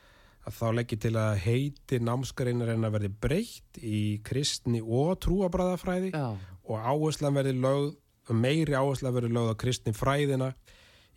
[0.44, 6.12] að þá leggja til að heiti námskreinar en að verði breytt í kristni og trúabræðafræði
[6.20, 7.94] og áherslan verði lögð
[8.36, 10.52] meiri áherslan verði lögð á kristin fræðina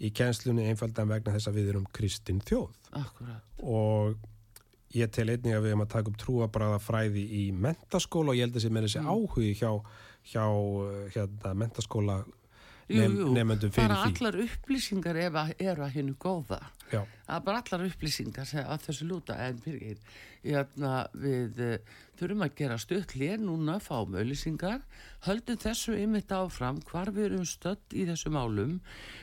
[0.03, 2.73] í kennslunni einfaldan vegna þess að við erum kristin þjóð.
[3.01, 4.17] Akkurat, og
[4.97, 8.47] ég tel einnig að við erum að taka upp trúabræða fræði í mentaskóla og ég
[8.47, 9.71] held að sem er þessi áhugi hjá,
[10.33, 12.21] hjá eh, hérna, mentaskóla
[12.89, 14.13] nemendum fyrir bara því.
[14.13, 16.61] allar upplýsingar ef að eru að hennu góða,
[16.93, 19.99] já, er bara allar upplýsingar að þessu lúta en fyrir
[20.47, 24.85] hérna, við uh, þurfum að gera stutt lér núna fáum auðlýsingar
[25.27, 28.79] höldum þessu einmitt áfram hvar við erum stödd í þessu málum.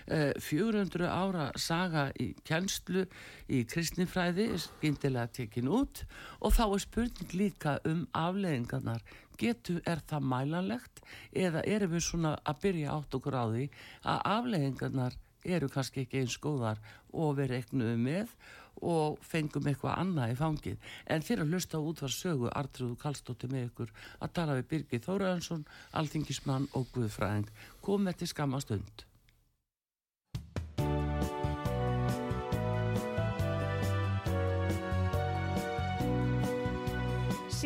[0.08, 3.06] Uh, 400 ára saga í kjenslu
[3.48, 6.04] í kristnifræði skyndilega tekin út.
[6.44, 9.04] Og þá er spurning líka um afleðingarnar
[9.44, 11.04] getur, er það mælanlegt
[11.46, 13.68] eða erum við svona að byrja átt okkur á því
[14.14, 18.36] að afleðingarnar eru kannski ekki eins góðar og við reiknuðum með
[18.84, 20.92] og fengum eitthvað annað í fangið.
[21.06, 25.06] En fyrir að hlusta út var sögu Artrúðu Kallstóttir með ykkur að tala við Birgir
[25.06, 25.66] Þóraðansson,
[26.00, 27.50] Alþingismann og Guðfræðing.
[27.86, 29.13] Kom þetta skamastund Síðdeðis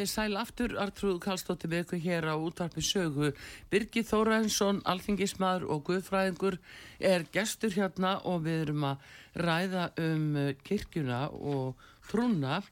[0.00, 3.30] Þið sæl aftur Artrúð Kallstóttir með ykkur hér á útvarpi sögu.
[3.68, 6.56] Birgir Þóraensson, alþingismadur og guðfræðingur
[7.04, 9.10] er gestur hérna og við erum að
[9.44, 12.62] ræða um uh, kirkjuna og trúna.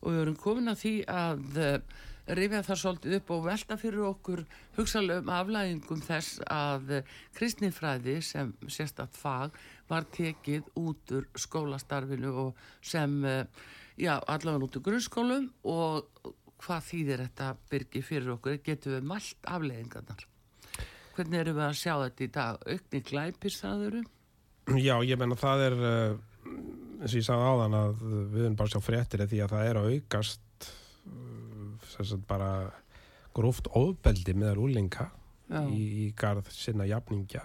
[0.00, 2.00] Og við erum komin að því að uh,
[2.38, 4.44] rifja það svolítið upp og velta fyrir okkur
[4.78, 9.60] hugsalum aflægingum þess að uh, kristnifræði sem sérstatt fag
[9.92, 13.20] var tekið út úr skólastarfinu og sem
[13.98, 19.48] já, allavega út úr grunnskólum og hvað þýðir þetta byrgi fyrir okkur, getur við mælt
[19.48, 20.26] afleðingarnar
[21.18, 22.58] hvernig eru við að sjá þetta í dag?
[22.72, 24.02] Aukni glæpir það eru?
[24.78, 26.18] Já, ég menna það er uh,
[27.00, 29.80] eins og ég sagði áðan að við erum bara sjá fréttir því að það er
[29.80, 30.68] að aukast
[31.08, 32.50] uh, bara
[33.34, 35.08] gróft ofbeldi meðal úlinga
[35.72, 37.44] í, í garð sinna jafningja.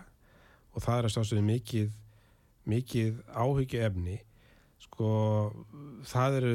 [0.73, 1.91] Og það er að stástum mikið
[2.69, 4.21] mikið áhyggju efni
[4.86, 5.10] sko
[6.08, 6.54] það eru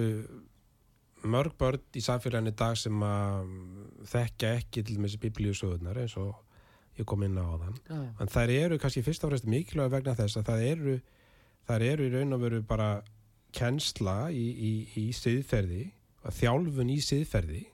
[1.27, 3.53] mörg börn í samfélaginu dag sem að
[4.11, 6.37] þekkja ekki til þessi biblíusöðunar eins og
[6.99, 8.01] ég kom inn á þann ja.
[8.23, 10.99] en þær eru kannski fyrst og fremst mikilvæg vegna þess að það eru
[11.69, 12.91] þær eru í raun og veru bara
[13.55, 15.89] kennsla í, í, í siðferði
[16.39, 17.65] þjálfun í siðferði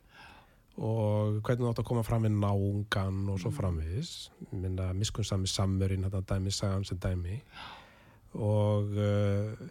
[0.74, 3.56] og hvernig þú átt að koma fram við náungan og svo mm.
[3.58, 4.12] framviðis
[4.50, 7.38] minna miskunnsami samverinn þetta dæmi sagan sem dæmi
[8.34, 9.64] og uh,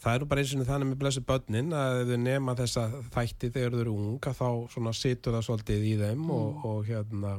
[0.00, 2.86] það er nú bara eins og þannig með blessu börnin að ef þau nema þessa
[3.12, 6.34] þætti þegar þau eru unga þá svona situr það svolítið í þeim mm.
[6.36, 7.36] og, og hérna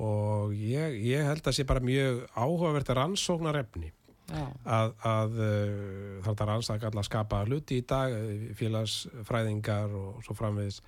[0.00, 3.90] og ég, ég held að það sé bara mjög áhugavert rannsóknar efni
[4.30, 4.46] ja.
[4.64, 8.16] að, að uh, þarf það rannsaka alla að skapa hluti í dag
[8.58, 10.80] félagsfræðingar og svo framvegis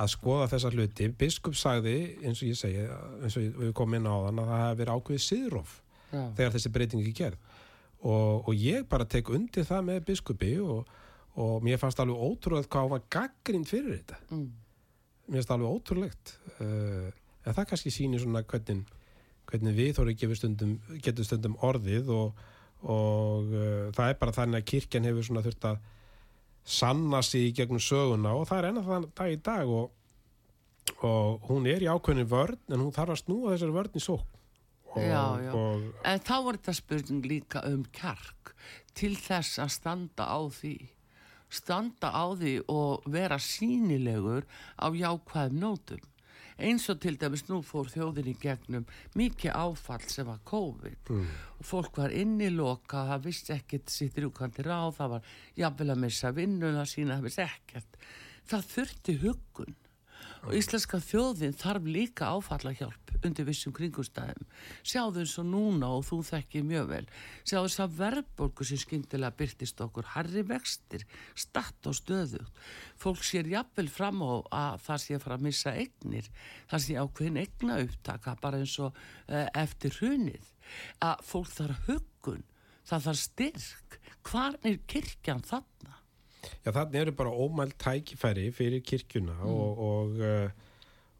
[0.00, 4.08] að skoða þessa hluti biskup sagði eins og ég segi eins og við komum inn
[4.08, 5.72] á þann að það hefur verið ákveðið síðróf
[6.12, 6.26] ja.
[6.38, 7.49] þegar þessi breytingi gerð
[8.00, 10.88] og, og ég bara tek undir það með biskupi og,
[11.40, 14.20] og mér fannst alveg ótrúlega hvað var gaggrind fyrir þetta.
[14.30, 14.48] Mm.
[15.26, 16.34] mér fannst alveg ótrúlegt.
[16.58, 17.10] Uh,
[17.44, 18.82] en það kannski sýnir svona hvernig,
[19.50, 22.42] hvernig við þóru stundum, getur stundum orðið og,
[22.82, 25.80] og uh, það er bara þannig að kirkjan hefur svona þurft að
[26.64, 29.88] sanna sig gegnum söguna og það er enna þann dag í dag og
[31.06, 34.38] og hún er í ákveðinu vörn en hún þarf að snúa þessari vörn í sók
[34.90, 35.52] Og, já, já.
[35.54, 35.82] Og...
[36.04, 38.54] En þá var þetta spurning líka um kjark
[38.98, 40.76] til þess að standa á því.
[41.50, 44.46] Standa á því og vera sínilegur
[44.78, 46.06] á jákvæðum nótum.
[46.60, 51.08] Eins og til dæmis nú fór þjóðin í gegnum mikið áfall sem var COVID.
[51.08, 51.30] Mm.
[51.56, 56.32] og fólk var inniloka það vissi ekkert sittir útkantir á það var jafnvel að missa
[56.36, 58.00] vinnuna sína það vissi ekkert.
[58.50, 59.78] Það þurfti huggun.
[60.44, 64.46] Og íslenska þjóðin þarf líka áfallahjálp undir vissum kringustæðum
[64.86, 67.02] sjáðu eins og núna og þú þekkir mjög vel.
[67.44, 72.62] Sjáðu þess að verðborgu sem skyndilega byrtist okkur harri vextir, statt og stöðugt.
[73.00, 76.30] Fólk sér jafnvel fram á að það sé að fara að missa eignir
[76.70, 80.54] það sé ákveðin eigna upptaka bara eins og uh, eftir hrunið.
[81.02, 82.44] Að fólk þarf hugun
[82.90, 84.00] það þarf styrk.
[84.26, 85.96] Hvar er kirkjan þarna?
[86.64, 89.48] Já, þannig eru bara ómælt tækifæri fyrir kirkjuna mm.
[89.52, 90.69] og, og, uh,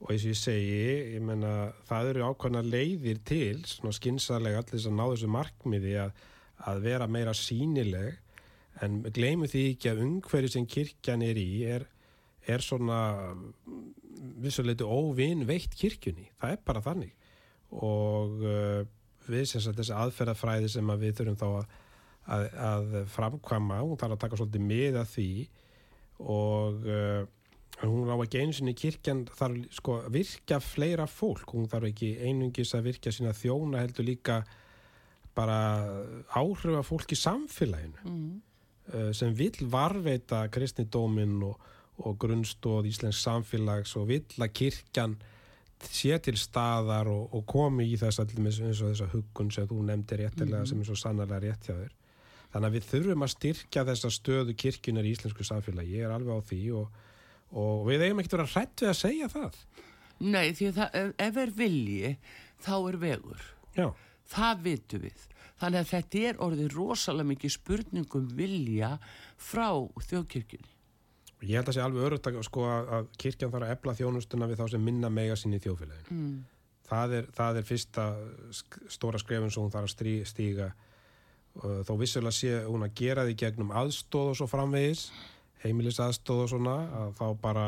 [0.01, 0.81] og eins og ég segi,
[1.15, 6.15] ég menna, það eru ákvæmna leiðir til, svona skinsalega allir sem ná þessu markmiði að,
[6.71, 8.21] að vera meira sínileg,
[8.81, 11.85] en gleimu því ekki að umhverju sem kirkjan er í er,
[12.49, 13.01] er svona
[14.41, 17.13] vissuleitu óvinn veitt kirkjunni, það er bara þannig.
[17.77, 18.81] Og uh,
[19.29, 21.79] við sem sagt þessi aðferðafræði sem að við þurfum þá að
[22.31, 25.31] að, að framkvama, hún þarf að taka svolítið með að því.
[26.21, 27.23] Og uh,
[27.89, 32.75] hún á ekki einu sinni kirkjan þarf sko virka fleira fólk, hún þarf ekki einungis
[32.77, 34.43] að virka sína þjóna heldur líka
[35.37, 35.59] bara
[36.37, 38.31] áhrifa fólk í samfélaginu mm.
[38.93, 41.61] uh, sem vil varveita kristnidómin og,
[42.05, 45.17] og grunnstóð Íslensk samfélags og vil að kirkjan
[45.81, 49.81] sé til staðar og, og komi í þess að eins og þessa hugun sem þú
[49.89, 50.71] nefndir réttilega mm.
[50.73, 51.97] sem er svo sannarlega rétt hjá þér
[52.51, 56.35] Þannig að við þurfum að styrkja þessa stöðu kirkjunar í íslensku samfélagi, ég er alveg
[56.35, 56.97] á því og,
[57.53, 59.59] og við eigum ekkert að vera hrætt við að segja það
[60.21, 62.11] Nei, því að það, ef, er vilji,
[62.61, 63.45] þá er vegur.
[63.77, 63.87] já,
[64.31, 65.23] Það vitum við.
[65.61, 68.91] Þannig að þetta er orðið rosalega mikið spurningum vilja
[69.41, 69.71] frá
[70.07, 70.71] þjóðkirkjunni.
[71.41, 74.61] ég held að sé alveg örugt að, sko, að kirkjan þarf að efla þjónustuna við
[74.61, 76.45] þá sem minna mega sinni í þjóðfélaginu Mm.
[76.91, 78.05] það er, það er fyrsta
[78.93, 80.71] stóra skrefun sem hún þarf að strí, stíga
[81.89, 85.07] þó vissulega sé hún að gera því gegnum aðstóð og svo framvegis
[85.65, 87.67] heimilis aðstóð og svona að þá bara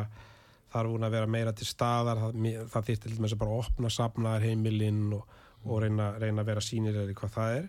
[0.72, 2.40] þarf hún að vera meira til staðar það,
[2.72, 6.64] það þýrt til þess að bara opna safnaðar heimilinn og, og reyna, reyna að vera
[6.64, 7.68] sýnir eða hvað það er.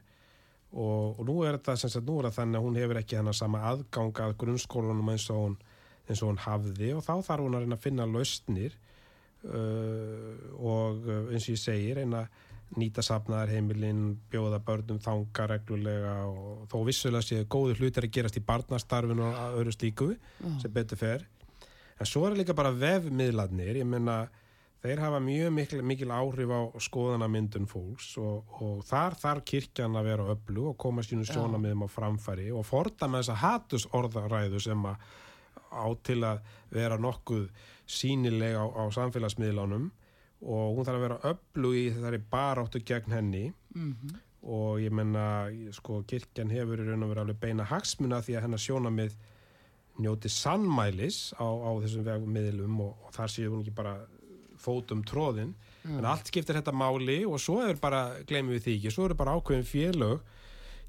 [0.73, 3.19] Og, og nú er þetta sem sagt nú er það þannig að hún hefur ekki
[3.19, 5.59] þannig sama aðgang að grunnskólanum eins og hún,
[6.07, 8.79] eins og hún hafði og þá þarf hún að reyna að finna lausnir
[9.45, 12.41] uh, og uh, eins og ég segi reyna að
[12.79, 18.39] nýta safnaðar heimilinn, bjóða börnum þanga reglulega og þó vissulega séu góðu hlutir að gerast
[18.39, 20.09] í barnastarfinu og öðru slíku
[20.61, 21.27] sem betur fer.
[21.99, 23.77] En svo er líka bara vefmiðlarnir.
[23.79, 24.23] Ég menna
[24.83, 30.09] þeir hafa mjög mikil, mikil áhrif á skoðanamyndun fólks og, og þar þarf kirkjan að
[30.09, 34.89] vera öllu og koma sínu sjónamiðum á framfæri og forda með þessa hatus orðaræðu sem
[34.89, 35.05] að
[35.73, 36.41] á til að
[36.73, 37.47] vera nokkuð
[37.89, 39.89] sínileg á, á samfélagsmiðlánum
[40.43, 44.15] og hún þarf að vera öflug í þessari baráttu gegn henni Mhm.
[44.43, 48.41] og ég menna sko kirkjan hefur í raun og verið alveg beina hagsmuna því að
[48.43, 49.13] hennar sjónamið
[50.03, 53.93] njóti sannmælis á, á þessum vegmiðlum og, og þar séu hún ekki bara
[54.63, 55.53] fótum tróðin
[55.85, 59.15] en allt skiptir þetta máli og svo er bara, gleymum við því ekki, svo eru
[59.19, 60.21] bara ákveðin félög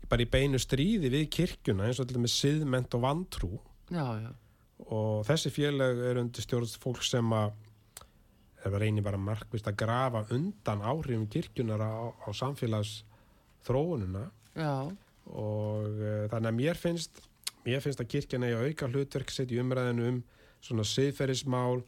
[0.08, 3.52] bara í beinu stríði við kirkjuna eins og til með siðment og vantrú
[3.90, 4.30] Já, já.
[4.88, 7.52] og þessi félög eru undir stjórnst fólk sem að
[8.64, 13.02] er að reyni bara markvist að grafa undan áhrifum kirkjunar á, á samfélags
[13.66, 14.90] þróununa Já,
[15.30, 17.22] og uh, þannig að mér finnst
[17.64, 20.22] mér finnst að kirkjan eigi að auka hlutverk sitt í umræðinu um
[20.64, 21.82] svona siðferðismál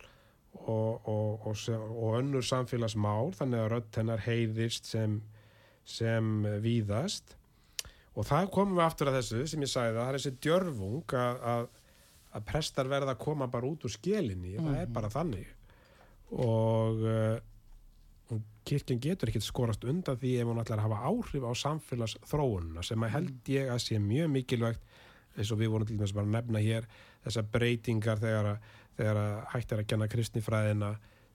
[0.57, 1.57] og, og, og,
[1.87, 5.18] og önnur samfélagsmál þannig að rödd hennar heiðist sem,
[5.85, 7.37] sem víðast.
[8.16, 11.43] Og það komum við aftur að þessu sem ég sagði það er þessi djörfung að,
[11.53, 11.66] að,
[12.39, 14.57] að prestar verða að koma bara út úr skelinni.
[14.57, 15.53] Það er bara þannig
[16.35, 17.37] og uh,
[18.66, 23.05] kirkjan getur ekkert skorast undan því ef hún ætlar að hafa áhrif á samfélagsþróununa sem
[23.07, 24.97] að held ég að sé mjög mikilvægt
[25.37, 26.89] eins og við vorum til dæmis bara að nefna hér
[27.27, 30.91] þessar breytingar þegar að, þegar að hægt er að kenna kristnifræðina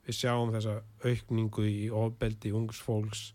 [0.07, 0.75] við sjáum þessa
[1.05, 3.29] aukningu í ofbeldi ungs fólks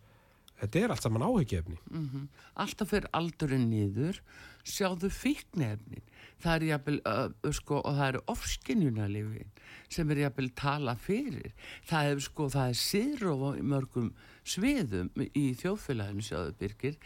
[0.60, 4.22] þetta er allt saman áhyggjefni mm alltaf fyrir aldurinn niður.
[4.66, 6.02] Sjáðu fíknefnin
[6.42, 9.52] það er jafnvel uh, sko, og það eru ofskinjunarlifin
[9.92, 11.52] sem er jafnvel tala fyrir.
[11.86, 14.10] Það er sko, það er siðróf á mörgum
[14.46, 16.96] sviðum í þjóðfélaginu sjáðu Birgir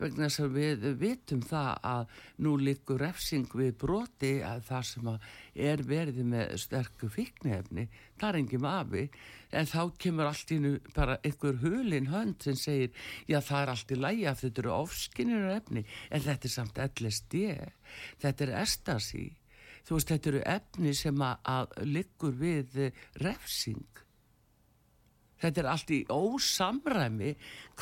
[0.00, 5.28] vegna að við vitum það að nú likur refsing við broti að það sem að
[5.68, 7.88] er verið með sterku fíknefni
[8.18, 9.04] það er engum afi
[9.58, 13.74] en þá kemur allt í nú bara einhver hulin hönd sem segir já það er
[13.74, 17.44] allt í lægi að þetta eru ofskinnir efni en þetta er samt LSD
[18.24, 19.28] þetta er estasi
[19.88, 22.78] þú veist þetta eru efni sem að, að liggur við
[23.22, 24.04] refsing
[25.42, 27.32] þetta er allt í ósamræmi.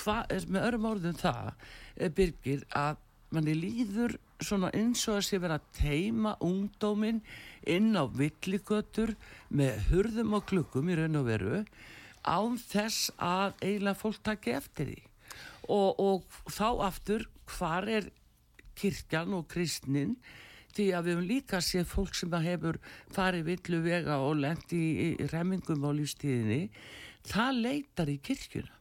[0.00, 1.50] Hva, með örum orðum það
[1.96, 3.02] eh, Birgir að
[3.34, 7.22] manni líður svona eins og að sé vera að teima ungdómin
[7.66, 9.14] inn á villigötur
[9.48, 11.62] með hurðum og klukkum í raun og veru
[12.26, 14.98] án þess að eiginlega fólk taki eftir því.
[15.72, 17.26] Og, og þá aftur
[17.56, 18.10] hvar er
[18.78, 20.16] kirkjan og kristnin?
[20.76, 22.76] Því að við höfum líka séð fólk sem hefur
[23.14, 26.66] farið villu vega og lendi í, í remmingum á lífstíðinni
[27.30, 28.74] það leitar í kirkjuna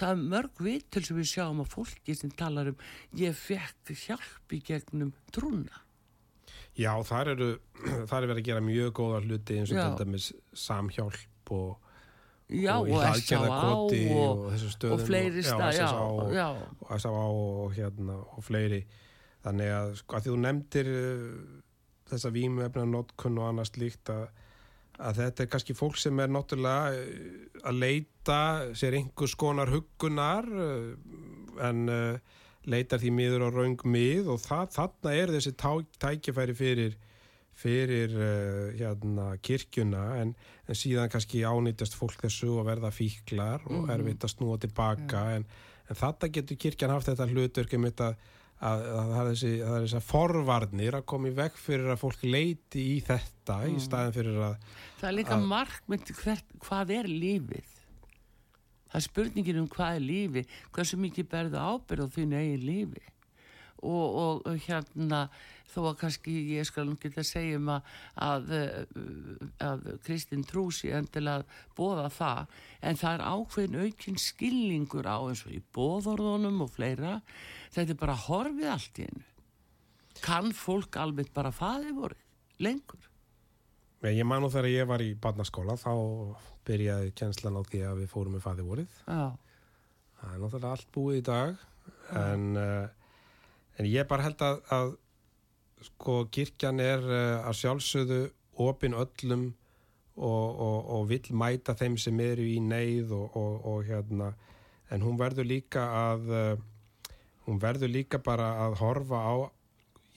[0.00, 2.82] það er mörg vitul sem við sjáum að fólki sem talar um
[3.20, 5.84] ég fekk hjálp í gegnum trúna
[6.78, 7.50] Já, þar eru
[8.10, 11.94] þar er verið að gera mjög góða hluti eins og til dæmis samhjálp og,
[12.50, 13.60] já og og S.A.A.
[13.74, 15.88] og, og og fleiri stað já,
[16.34, 16.48] já,
[16.86, 17.24] og S.A.A.
[17.26, 18.84] og hérna og fleiri
[19.44, 21.58] þannig að sko að því þú nefndir uh,
[22.10, 24.24] þessa vímuefna notkun og annað slíkt að,
[25.00, 28.38] að þetta er kannski fólk sem er náttúrulega uh, að leita
[28.78, 30.90] sér einhvers konar huggunar uh,
[31.68, 32.40] en uh,
[32.70, 35.54] leitar því miður á raung mið og það, þarna er þessi
[36.00, 36.98] tækifæri fyrir
[37.60, 38.12] fyrir
[38.78, 40.30] hérna, kirkjuna en,
[40.64, 43.90] en síðan kannski ánýtast fólk þessu og verða fíklar og Mhm.
[43.92, 45.44] erfitt að snúa tilbaka en,
[45.90, 48.08] en þetta getur kirkjan haft þetta hlutverk um þetta
[48.60, 52.96] að, að það er þessi, forvarnir að koma í veg fyrir að fólk leiti í
[53.04, 54.56] þetta í staðin fyrir að
[55.00, 56.12] það er líka markmynd
[56.60, 57.76] hvað er lífið?
[58.90, 60.44] Það er spurningin um hvað er lífi
[60.74, 63.06] hversu mikið berðu ábyrð á þínu eigin lífi?
[63.80, 64.06] Og,
[64.44, 65.22] og hérna
[65.70, 67.90] þó að kannski ég skal nú geta að segja um að,
[68.26, 71.46] að, uh, að Kristinn Trúsi endilega
[71.78, 77.18] bóða það en það er ákveðin aukinn skilningur á eins og í bóðorðunum og fleira.
[77.74, 79.26] Þetta er bara horfið allt í einu.
[80.20, 82.26] Kann fólk alveg bara faði voruð
[82.60, 83.06] lengur?
[84.00, 85.92] Ég man nú þegar ég var í barnaskóla þá
[86.64, 88.96] byrjaði kjenslan á því að við fórum með fæði vorið.
[89.04, 89.28] já,
[90.20, 91.62] Það er náttúrulega allt búið í dag
[92.20, 92.88] en, uh,
[93.80, 94.92] en ég bara held að, að
[95.86, 98.20] sko kirkjan er uh, að sjálfsögðu
[98.60, 99.46] opin öllum
[100.20, 104.34] og, og, og vill mæta þeim sem eru í neyð og, og hérna.
[104.90, 106.66] En hún verður líka að uh,
[107.46, 109.34] hún verður líka bara að horfa á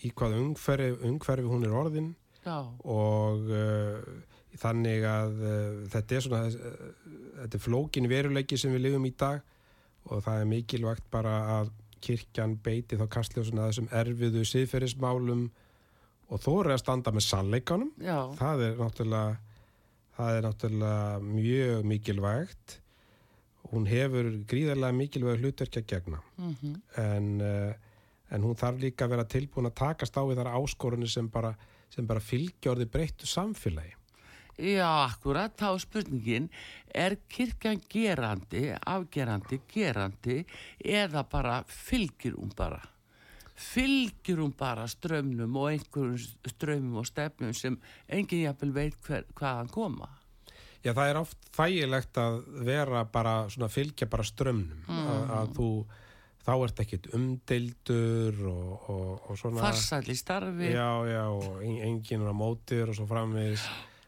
[0.03, 2.11] í hvað umhverfi, umhverfi hún er orðin
[2.43, 4.01] já, og uh,
[4.59, 6.89] þannig að uh, þetta er svona uh,
[7.43, 9.41] þetta er flókin veruleiki sem við lifum í dag
[10.11, 11.71] og það er mikilvægt bara að
[12.03, 15.47] kirkjan beiti þá kastljósuna þessum erfiðu siðferðismálum
[16.33, 17.91] og þó er að standa með sannleikanum.
[18.01, 18.79] Já, það er
[20.17, 22.77] það er náttúrulega mjög mikilvægt.
[23.71, 26.21] Hún hefur gríðarlega mikilvæg hlutverk að gegna.
[26.37, 27.73] Mhm, en, uh,
[28.29, 31.55] en hún þarf líka að vera tilbúin að takast á við þar áskorunni sem bara,
[31.89, 33.95] sem bara fylgja orði breyttu samfélagi.
[34.57, 35.53] Já, akkurat.
[35.57, 36.49] Þá spurningin,
[36.93, 40.39] er kirkjan gerandi, afgerandi, gerandi
[40.83, 42.81] eða bara fylgir hún bara?
[43.53, 46.17] Fylgir hún bara strömmnum og einhverjum
[46.49, 47.75] strömmum og stefnum sem
[48.09, 50.09] enginn jafnvel veit hver, hvaðan koma?
[50.83, 55.67] Já, það er oft þægilegt að vera bara svona fylgja bara strömmnum að, að þú
[56.43, 60.73] þá ert ekkit umdeildur og, og, og svona farsæll í starfi.
[60.73, 63.63] Já, já, og en- enginn er á mótir og svo framvegis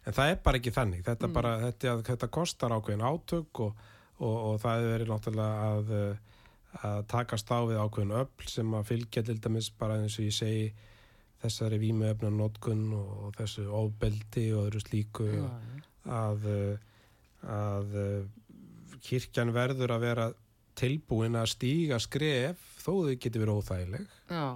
[0.06, 1.04] en það er bara ekki þannig.
[1.08, 3.84] Þetta, bara, þetta, þetta kostar ákveðin átök og,
[4.20, 5.94] og, og það er verið náttúrulega að,
[6.82, 10.38] að takast á við ákveðin öll sem að fylgja til dæmis bara eins og ég
[10.38, 10.70] segi
[11.46, 15.46] þessari vímuefna notkun og þessu ofbeldi og öðru slíku Já,
[16.22, 16.48] að,
[17.44, 17.98] að
[19.06, 20.30] kirkjan verður að vera
[20.76, 24.08] tilbúin að stíga skref þó þau getur verið óþægileg.
[24.30, 24.48] Já.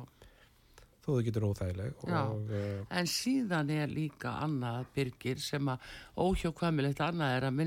[1.10, 5.90] Þó þau getur óþægileg og uh, En síðan er líka annað byrgir sem að
[6.22, 7.58] óhjókvæmilegt annað er að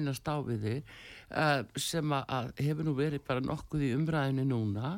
[0.49, 0.95] við þig
[1.43, 4.95] uh, sem að, hefur nú verið bara nokkuð í umræðinu núna.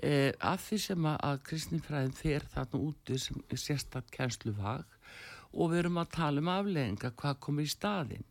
[0.00, 4.88] Uh, af því sem að, kristinfræðin fer þarna úti sem sérstætt kænslufag
[5.54, 8.30] og við erum að tala um afleðinga hvað komið í staðinn.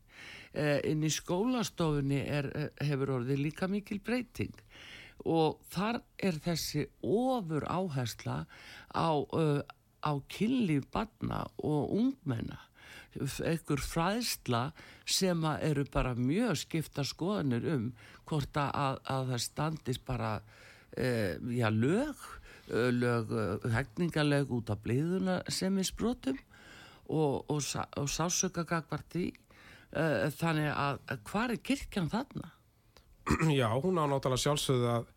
[0.53, 2.49] Uh, inn í skólastofunni er,
[2.83, 4.53] hefur orðið líka mikil breyting
[5.29, 8.43] og þar er þessi ofur áhersla
[8.91, 9.61] á, uh,
[10.03, 12.59] á kynlíf barna og ungmenna
[13.13, 14.71] einhver fræðsla
[15.05, 17.89] sem eru bara mjög skipta skoðanir um
[18.25, 22.23] hvort að, að, að það standist bara uh, já, lög
[22.67, 23.31] lög,
[23.71, 26.37] hegningalög út af bliðuna sem við sprotum
[27.11, 27.63] og, og,
[27.99, 29.29] og sásöka gagvart því
[29.97, 32.53] uh, þannig að hvað er kirkjan þarna?
[33.59, 35.11] Já, hún á náttúrulega sjálfsögðu að,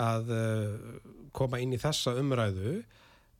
[0.00, 1.00] að uh,
[1.36, 2.78] koma inn í þessa umræðu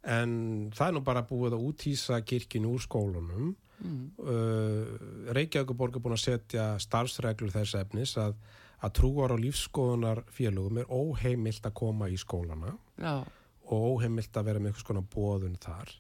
[0.07, 0.33] en
[0.75, 3.55] það er nú bara búið að útýsa kirkinu úr skólunum.
[3.83, 4.05] Mm.
[4.23, 8.39] Uh, Reykjavíkuborg er búin að setja starfsreglur þess efnis að,
[8.81, 13.21] að trúar og lífskoðunar félögum er óheimilt að koma í skólana Já,
[13.67, 15.93] og óheimilt að vera með einhvers konar bóðun þar.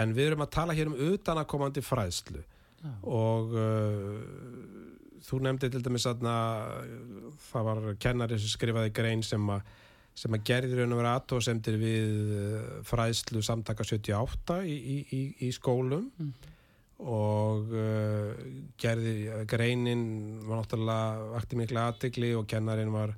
[0.00, 2.92] En við erum að tala hér um utanakomandi fræðslu Já.
[3.02, 4.24] og uh,
[5.24, 6.24] þú nefndi til dæmis að
[7.48, 9.66] það var kennari sem skrifaði grein sem að
[10.16, 14.76] sem að gerði raun og vera aðtóðsendir við uh, fræðslu samtaka 78 í,
[15.12, 16.08] í, í, skólum
[17.04, 18.30] og uh,
[18.80, 20.06] gerði greinin
[20.46, 23.12] var náttúrulega vakti mikla aðtegli og kennarin var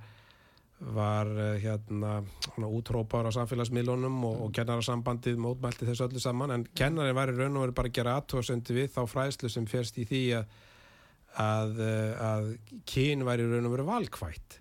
[0.79, 2.21] var uh, hérna
[2.67, 6.55] útrópar á samfélagsmiðlunum og, og kennarasambandið mótmælti þessu öllu saman.
[6.55, 9.67] En kennarin var í raun og veru bara að gera aðtóðsendi við þá fræðslu sem
[9.71, 10.61] férst í því að
[11.37, 12.49] að, uh, að
[12.89, 14.61] kyn væri raun og veru valkvætt.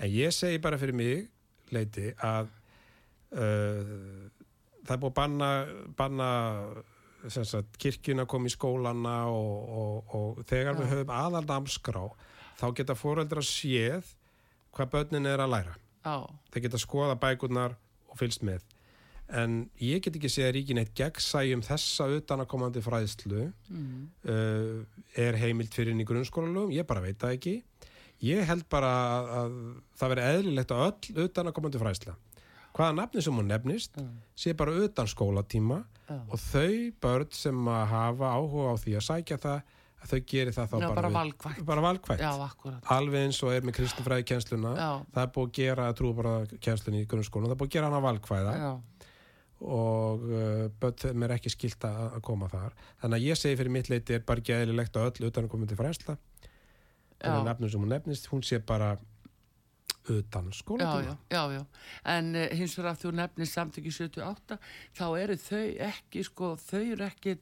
[0.00, 1.28] En ég segi bara fyrir mig
[1.70, 2.48] leiti að
[3.36, 4.30] uh,
[4.84, 5.50] það er búið að banna,
[5.98, 6.30] banna
[7.28, 12.06] sagt, kirkjuna kom í skólana og, og, og þegar við höfum aðal námskrá
[12.60, 14.08] þá geta fóreldra séð
[14.74, 15.78] hvað börnin er að læra.
[16.00, 16.16] Já,
[16.52, 17.76] þeir geta skoða bækurnar
[18.08, 18.64] og fylgst með
[19.32, 23.52] en ég get ekki að ríkin eitt gegnsægi um þessa utanakomandi fræðslu.
[23.70, 24.08] Mm.
[24.26, 24.84] uh,
[25.16, 27.54] er heimilt fyrir inn í grunnskólalögum, ég bara veit það ekki.
[28.22, 29.54] Ég held bara að, að
[29.96, 32.16] það veri eðlilegt að öll utanakomandi fræðsla
[32.70, 34.10] hvaða nafni sem hún nefnist Mm.
[34.38, 36.20] sé bara utan skólatíma Já.
[36.30, 39.62] og þau börn sem að hafa áhuga á því að sækja það
[40.10, 42.20] þau gerir það þá Já, bara, bara við- bara valkvætt.
[42.20, 42.30] Já,
[42.94, 44.70] alveg eins og er með kristinfræði kjensluna
[45.12, 48.00] það er búið að gera trúbara kjenslunni í grunnskólan það er búið að gera hana
[48.06, 48.54] valkvæða.
[48.54, 48.70] Já,
[49.60, 53.60] og uh, börn þeim er ekki skilt að að koma þar þannig að ég segi
[53.60, 56.16] fyrir mitt leiti er bara ekki eðlilegt að öll utan að koma til frænsla
[57.20, 58.94] þannig nefnum sem hún nefnist hún sé bara
[60.08, 61.64] utan já, skólatíma já, já, já.
[62.04, 64.58] En uh, hins vegar að þú nefnir samtöki 78,
[64.96, 67.36] þá eru þau ekki, sko, þau eru ekki,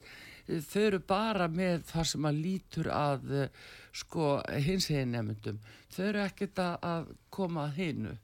[0.47, 3.69] eh, þau eru bara með það sem að lítur að, eh,
[4.03, 4.31] sko,
[4.65, 5.61] hins egin nefndum.
[5.95, 8.17] Þau eru ekkert að, að koma að hinu.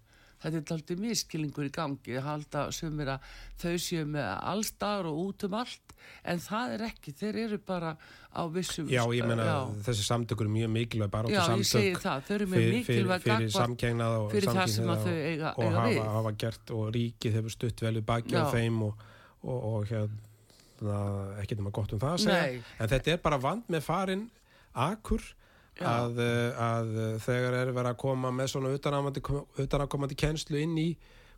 [0.43, 3.29] Þetta er aldrei miskilingur í gangi, að halda sumir að
[3.61, 5.93] þau séu með allstar og út um allt,
[6.27, 7.93] en það er ekki, þeir eru bara
[8.35, 8.89] á vissum...
[8.91, 9.57] Já, ég meina já.
[9.87, 12.59] þessi samtökur er mjög mikilvæg bara Já, áttu ég segi samtök það, þau eru fyrir,
[12.59, 15.79] fyrir, mikilvæg fyrir gagnvart- samkengnað og fyrir það sem að samkynhneigða þau eiga- og, og
[15.87, 18.45] eiga hafa, hafa gert og ríkið hefur stutt vel við baki á Já.
[18.51, 19.07] þeim og,
[19.45, 20.99] og, og hérna
[21.41, 22.61] ekki nema gott um það að segja Nei.
[22.83, 24.27] en þetta er bara vand með farin
[24.75, 25.41] akur Já.
[25.83, 30.89] Að, eh, að eh, þegar er verið að koma með svona utanakomandi kennslu inn í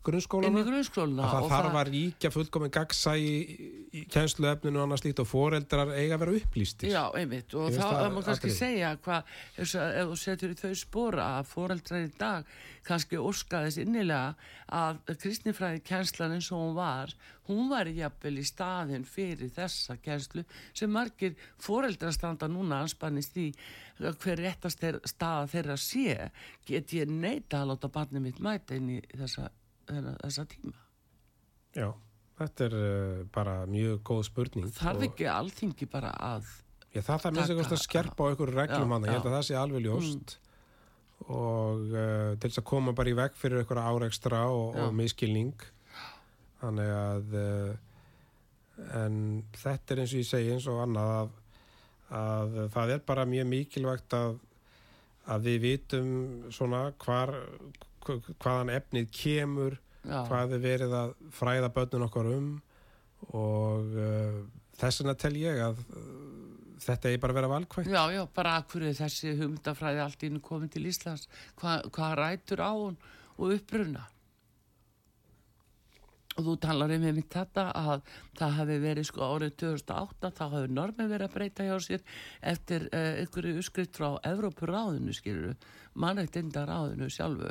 [0.08, 3.32] grunnskólana grunnskóluna að það þarf að ríkja fullkomin gagsa í,
[3.92, 6.92] í kennsluefninu og annars líkt og foreldrar eiga að vera upplýstir.
[6.92, 8.58] Já, einmitt, og þá það má kannski atriði.
[8.58, 9.32] segja hvað,
[9.62, 9.72] ef
[10.12, 12.52] þú setur í þau spora að foreldrar í dag
[12.88, 14.34] kannski óska þess innilega
[14.74, 17.12] að kristnifræði kjenslan eins og hún var,
[17.48, 20.44] hún var jafnvel í staðin fyrir þessa kjenslu
[20.76, 23.50] sem margir foreldrar standa núna anspannist í
[23.98, 26.30] hver réttast er staða þeirra sé,
[26.68, 29.48] get ég neita að láta barnið mitt mæta inn í þessa,
[29.88, 30.72] þessa, tíma.
[31.78, 31.88] Já,
[32.38, 36.46] þetta er uh, bara mjög góð spurning Þarf ekki alþingi bara að
[36.94, 39.24] Já, það þarf taka- eitthvað að skerpa á einhverju reglum hann, ég held.
[39.24, 39.28] Mm.
[39.32, 40.36] að það sé alveg ljóst
[41.28, 45.52] og uh, til þess að koma bara í veg fyrir einhverja áreikstra og, og miskilning
[46.62, 47.74] þannig að uh,
[49.02, 49.18] en
[49.58, 51.32] þetta er eins og ég segi eins og annað að,
[52.22, 54.38] að það er bara mjög mikilvægt að,
[55.34, 56.12] að við vitum
[56.54, 62.50] svona hvar hva- hvaðan efnið kemur já, hvað er verið að fræða börnun okkar um
[63.34, 64.42] og uh,
[64.78, 66.28] þess vegna tel ég að uh,
[66.82, 70.38] þetta er bara að vera valkvæmt Já, já, bara hverju er þessi humdafræði allt inn
[70.44, 71.26] komin til Íslands,
[71.58, 72.96] hvað, hvað rætur á hún
[73.38, 74.06] og uppruna.
[76.38, 78.04] Og þú talar um með þetta að
[78.38, 82.04] það hafi verið sko árið 2008, þá hafi normin verið að breyta hjá sér
[82.52, 85.56] eftir uh, einhverju uppskrift frá Evrópuráðinu, skiluru,
[85.98, 87.50] mannreitinda ráðinu sjálfu,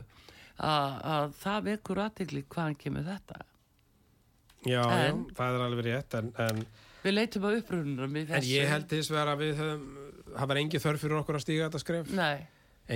[0.58, 3.40] að, að það vekur aðtegli hvaðan kemur þetta.
[4.66, 6.62] já, já, En- það er alveg rétt en, en,
[7.04, 8.52] Við leitum á upprununum í en þessu.
[8.58, 9.84] ég held þess að við höfum
[10.38, 12.48] það var engi þörf fyrir okkur að stíga þetta skref Nei,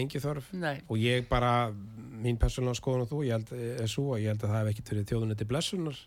[0.01, 3.53] engi þörf nei, og ég bara, mín persónulega skoðun og þú, ég held,
[3.85, 6.01] er svo ég held að það hef ekki fyrir þjóðunni til blessunar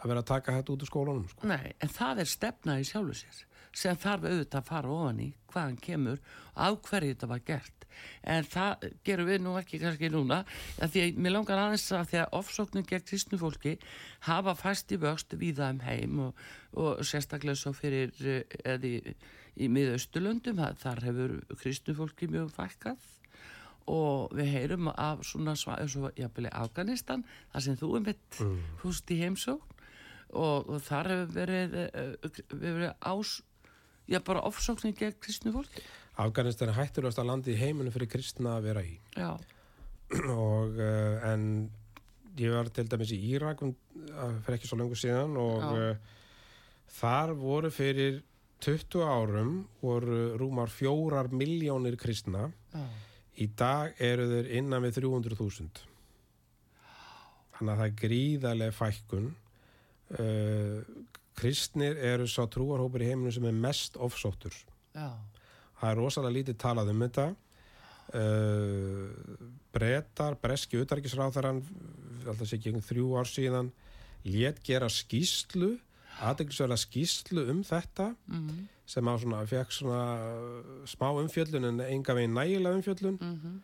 [0.00, 1.46] að vera að taka þetta út úr skólanum sko.
[1.48, 3.44] Nei, en það er stefna í sjálfu sér
[3.74, 6.20] sem þarf auðvitað að fara ofan í hvaðan kemur
[6.54, 7.80] af hverju þetta var gert.
[8.26, 10.40] En það gerum við nú ekki kannski núna
[10.82, 13.74] að því að mér langar aðeins að því að ofsóknum gegn kristnu fólki
[14.26, 16.40] hafa fæst í vöxt víða um heim og,
[16.74, 19.14] og sérstaklega svo fyrir eh, eða í,
[19.62, 22.98] í miðaustulöndum það- þar hefur kristnu fólki mjög fækkað.
[23.86, 27.22] Og við heyrum af svona sva- eins og jafnvel í Afganistan
[27.52, 28.38] þar sem þú er mitt
[28.80, 29.70] fúst í heimsókn.
[30.34, 33.36] Og, og þar hefur verið, uh, verið ás,
[34.10, 35.84] já bara ofsóknin gegn kristnu fólki.
[36.20, 38.98] Afganistan er hættulegast að landi í heiminum fyrir kristna að vera í.
[39.16, 39.32] Já,
[40.50, 41.48] og uh, en
[42.38, 43.72] ég var til dæmis í Írak um,
[44.10, 46.20] uh, fyrir ekki svo lengur síðan og uh,
[47.00, 48.22] þar voru fyrir
[48.64, 52.46] 20 árum voru rúmar fjórar miljónir kristna.
[52.72, 52.86] Já,
[53.40, 55.90] í dag eru þeir innan við 300.000
[57.54, 59.26] þannig að það er gríðarlega fækkun
[60.18, 60.78] uh,
[61.38, 64.54] kristnir eru sá trúarhópur í heiminum sem er mest ofsóttur.
[64.94, 65.10] Já,
[65.80, 67.26] það er rosalega lítið talað um þetta.
[68.14, 69.08] Uh,
[69.74, 71.62] brettar, breski utarkisráþarann
[72.28, 73.70] alltaf sé ekki einhvern þrjú ár síðan
[74.28, 75.72] lét gera skýslu
[76.22, 82.14] aðeinsverða skýslu um þetta mm, sem á svona, fekk svona uh, smá umfjöllun en enga
[82.16, 83.18] veginn nægilega umfjöllun.
[83.20, 83.62] Mm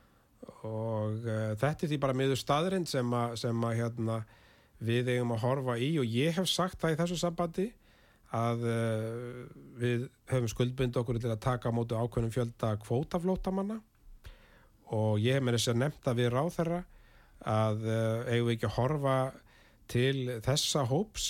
[0.65, 4.17] og uh, þetta er því bara miður staðrind sem, að- sem að hérna,
[4.81, 7.67] við eigum að horfa í og ég hef sagt það í þessu sambandi
[8.37, 9.45] að uh,
[9.81, 13.81] við höfum skuldbind okkur til að taka á móti ákveðnum fjölda kvótaflótamanna
[14.95, 16.81] og ég hef með þess að nefnt að við ráð þeirra
[17.51, 19.17] að uh, eigum við ekki að horfa
[19.91, 20.17] til
[20.47, 21.29] þessa hóps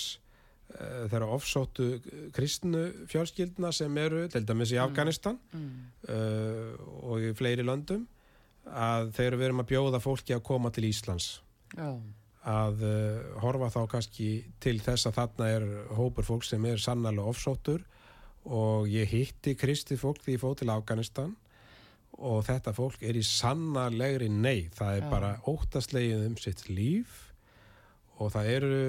[0.75, 1.89] uh, þeirra ofsóttu
[2.35, 5.69] kristnu fjölskyldna sem eru til dæmis í Afganistan mm,
[6.05, 8.05] uh, og í fleiri löndum
[8.69, 11.39] að þegar við erum að bjóða fólki að koma til Íslands.
[11.73, 11.97] Já,
[12.47, 14.29] að uh, horfa þá kannski
[14.63, 15.65] til þess að þarna er
[15.97, 17.83] hópur fólk sem er sannarlega ofsóttur
[18.49, 21.35] og ég hitti kristi fólk því ég fóð til Afganistan
[22.21, 25.09] og þetta fólk er í sannarlegri nei, það er Já.
[25.13, 27.19] bara óttaslegið um sitt líf
[28.17, 28.81] og það eru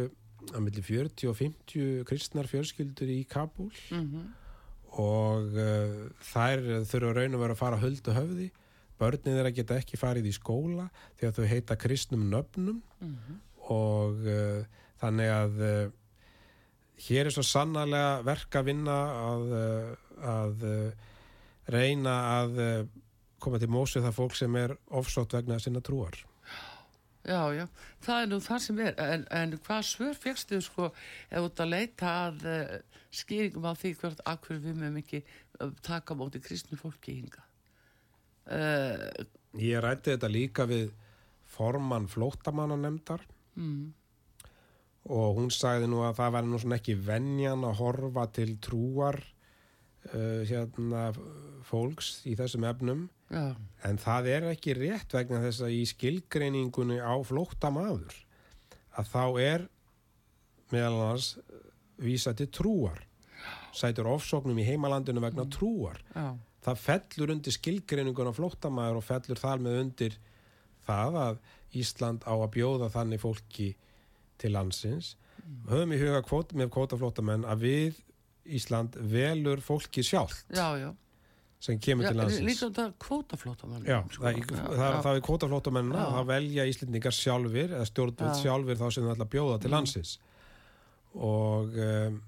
[0.53, 4.25] að milli 40 og 50 kristnar fjölskyldur í Kabul mhm,
[5.03, 8.51] og uh, þær þurfa raun og vera að fara höldu höfði
[9.03, 10.89] börnin þeirra geta ekki farið í skóla
[11.19, 13.41] því að þau heita kristnum nöfnum mhm.
[13.75, 15.85] og uh, þannig að uh,
[17.07, 20.67] hér er svo sannarlega verk að vinna að, uh, að
[21.73, 22.61] reyna að
[23.43, 26.15] koma til mósið það fólk sem er ofsótt vegna sinna trúar.
[27.23, 27.65] Já, já,
[28.03, 31.71] það er nú það sem er, en, en hvað svör fegstu sko ef ert að
[31.71, 32.43] leita að
[33.15, 35.23] skýringum á því hvert akkur við mögum ekki
[35.87, 37.45] taka móti kristnu fólki hinga?
[38.51, 39.07] Uh,
[39.61, 40.93] Ég rætti þetta líka við
[41.53, 43.21] formann flóttamannanemdar
[43.61, 43.91] mm,
[45.13, 49.19] og hún sagði nú að það væri nú svona ekki venjan að horfa til trúar
[49.21, 51.11] uh, hérna
[51.69, 53.03] fólks í þessum efnum.
[53.33, 53.53] Já,
[53.89, 58.17] en það er ekki rétt vegna þess að í skilgreiningunni á flóttamaður
[58.97, 59.67] að þá er
[60.73, 61.35] meðal annars
[62.01, 63.05] vísa til trúar.
[63.77, 66.01] Sætur ofsóknum í heimalandinu vegna trúar.
[66.13, 66.33] Já,
[66.63, 70.19] það fellur undir skilgreiningun á flóttamaður og fellur þar með undir
[70.87, 71.43] það að
[71.83, 73.69] Ísland á að bjóða þannig fólki
[74.41, 75.15] til landsins
[75.69, 78.03] höfum í huga kvót, með kvótaflóttamenn að við
[78.59, 80.91] Ísland velur fólki sjálft já, já.
[81.63, 86.03] sem kemur til já landsins líka um það kvótaflótamann Já, það, það, það er kvótaflóttamennina,
[86.03, 86.11] Já.
[86.17, 88.43] þá velja Íslendingar sjálfir, eða stjórnvöld Já.
[88.43, 90.13] sjálfir þá sem það ætla að bjóða til landsins.
[91.13, 92.21] Og um,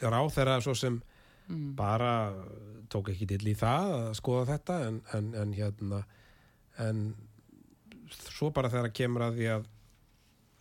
[0.00, 1.00] ráð þeirra svo sem
[1.48, 2.12] mm, bara
[2.92, 6.04] tók ekki til í það að skoða þetta, en, en, en hérna,
[6.84, 7.02] en
[8.08, 9.66] svo bara þegar kemur að því að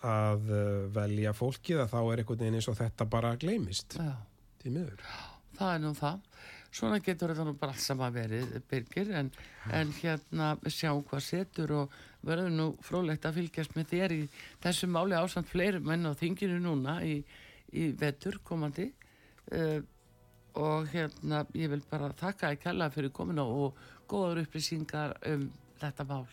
[0.05, 3.97] að uh, velja fólkið að þá er einhvern veginn eins og þetta bara gleymist.
[3.97, 4.13] Já,
[4.61, 5.07] því miður.
[5.57, 6.19] það er nú það.
[6.77, 9.31] Svona getur þetta nú bara allt saman verið Birgir, en,
[9.73, 11.95] en hérna sjáum hvað setur og
[12.27, 14.21] verður nú frólægt að fylgjast með þér í
[14.61, 17.21] þessu máli ásamt fleiri menn á þinginu núna í,
[17.73, 18.91] í vetur komandi.
[19.49, 19.79] Uh,
[20.57, 23.77] og hérna ég vil bara þakka að kella fyrir komuna og
[24.09, 25.49] góður upplýsingar um
[25.81, 26.27] þetta mál.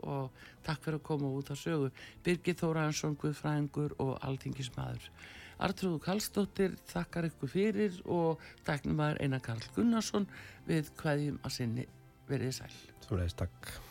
[0.00, 0.30] Og
[0.64, 1.90] takk fyrir að koma út á sögu.
[2.24, 5.10] Birgir Þóraðansson, Guðfræðingur og Alþingismadur
[5.60, 10.28] Artrúðu Karlsdóttir þakkar ykkur fyrir og tæknum maður Einar Karl Gunnarsson
[10.68, 11.86] við hvaðjum að sinni
[12.30, 12.74] verið sæl.
[13.04, 13.89] Svo leiðist takk.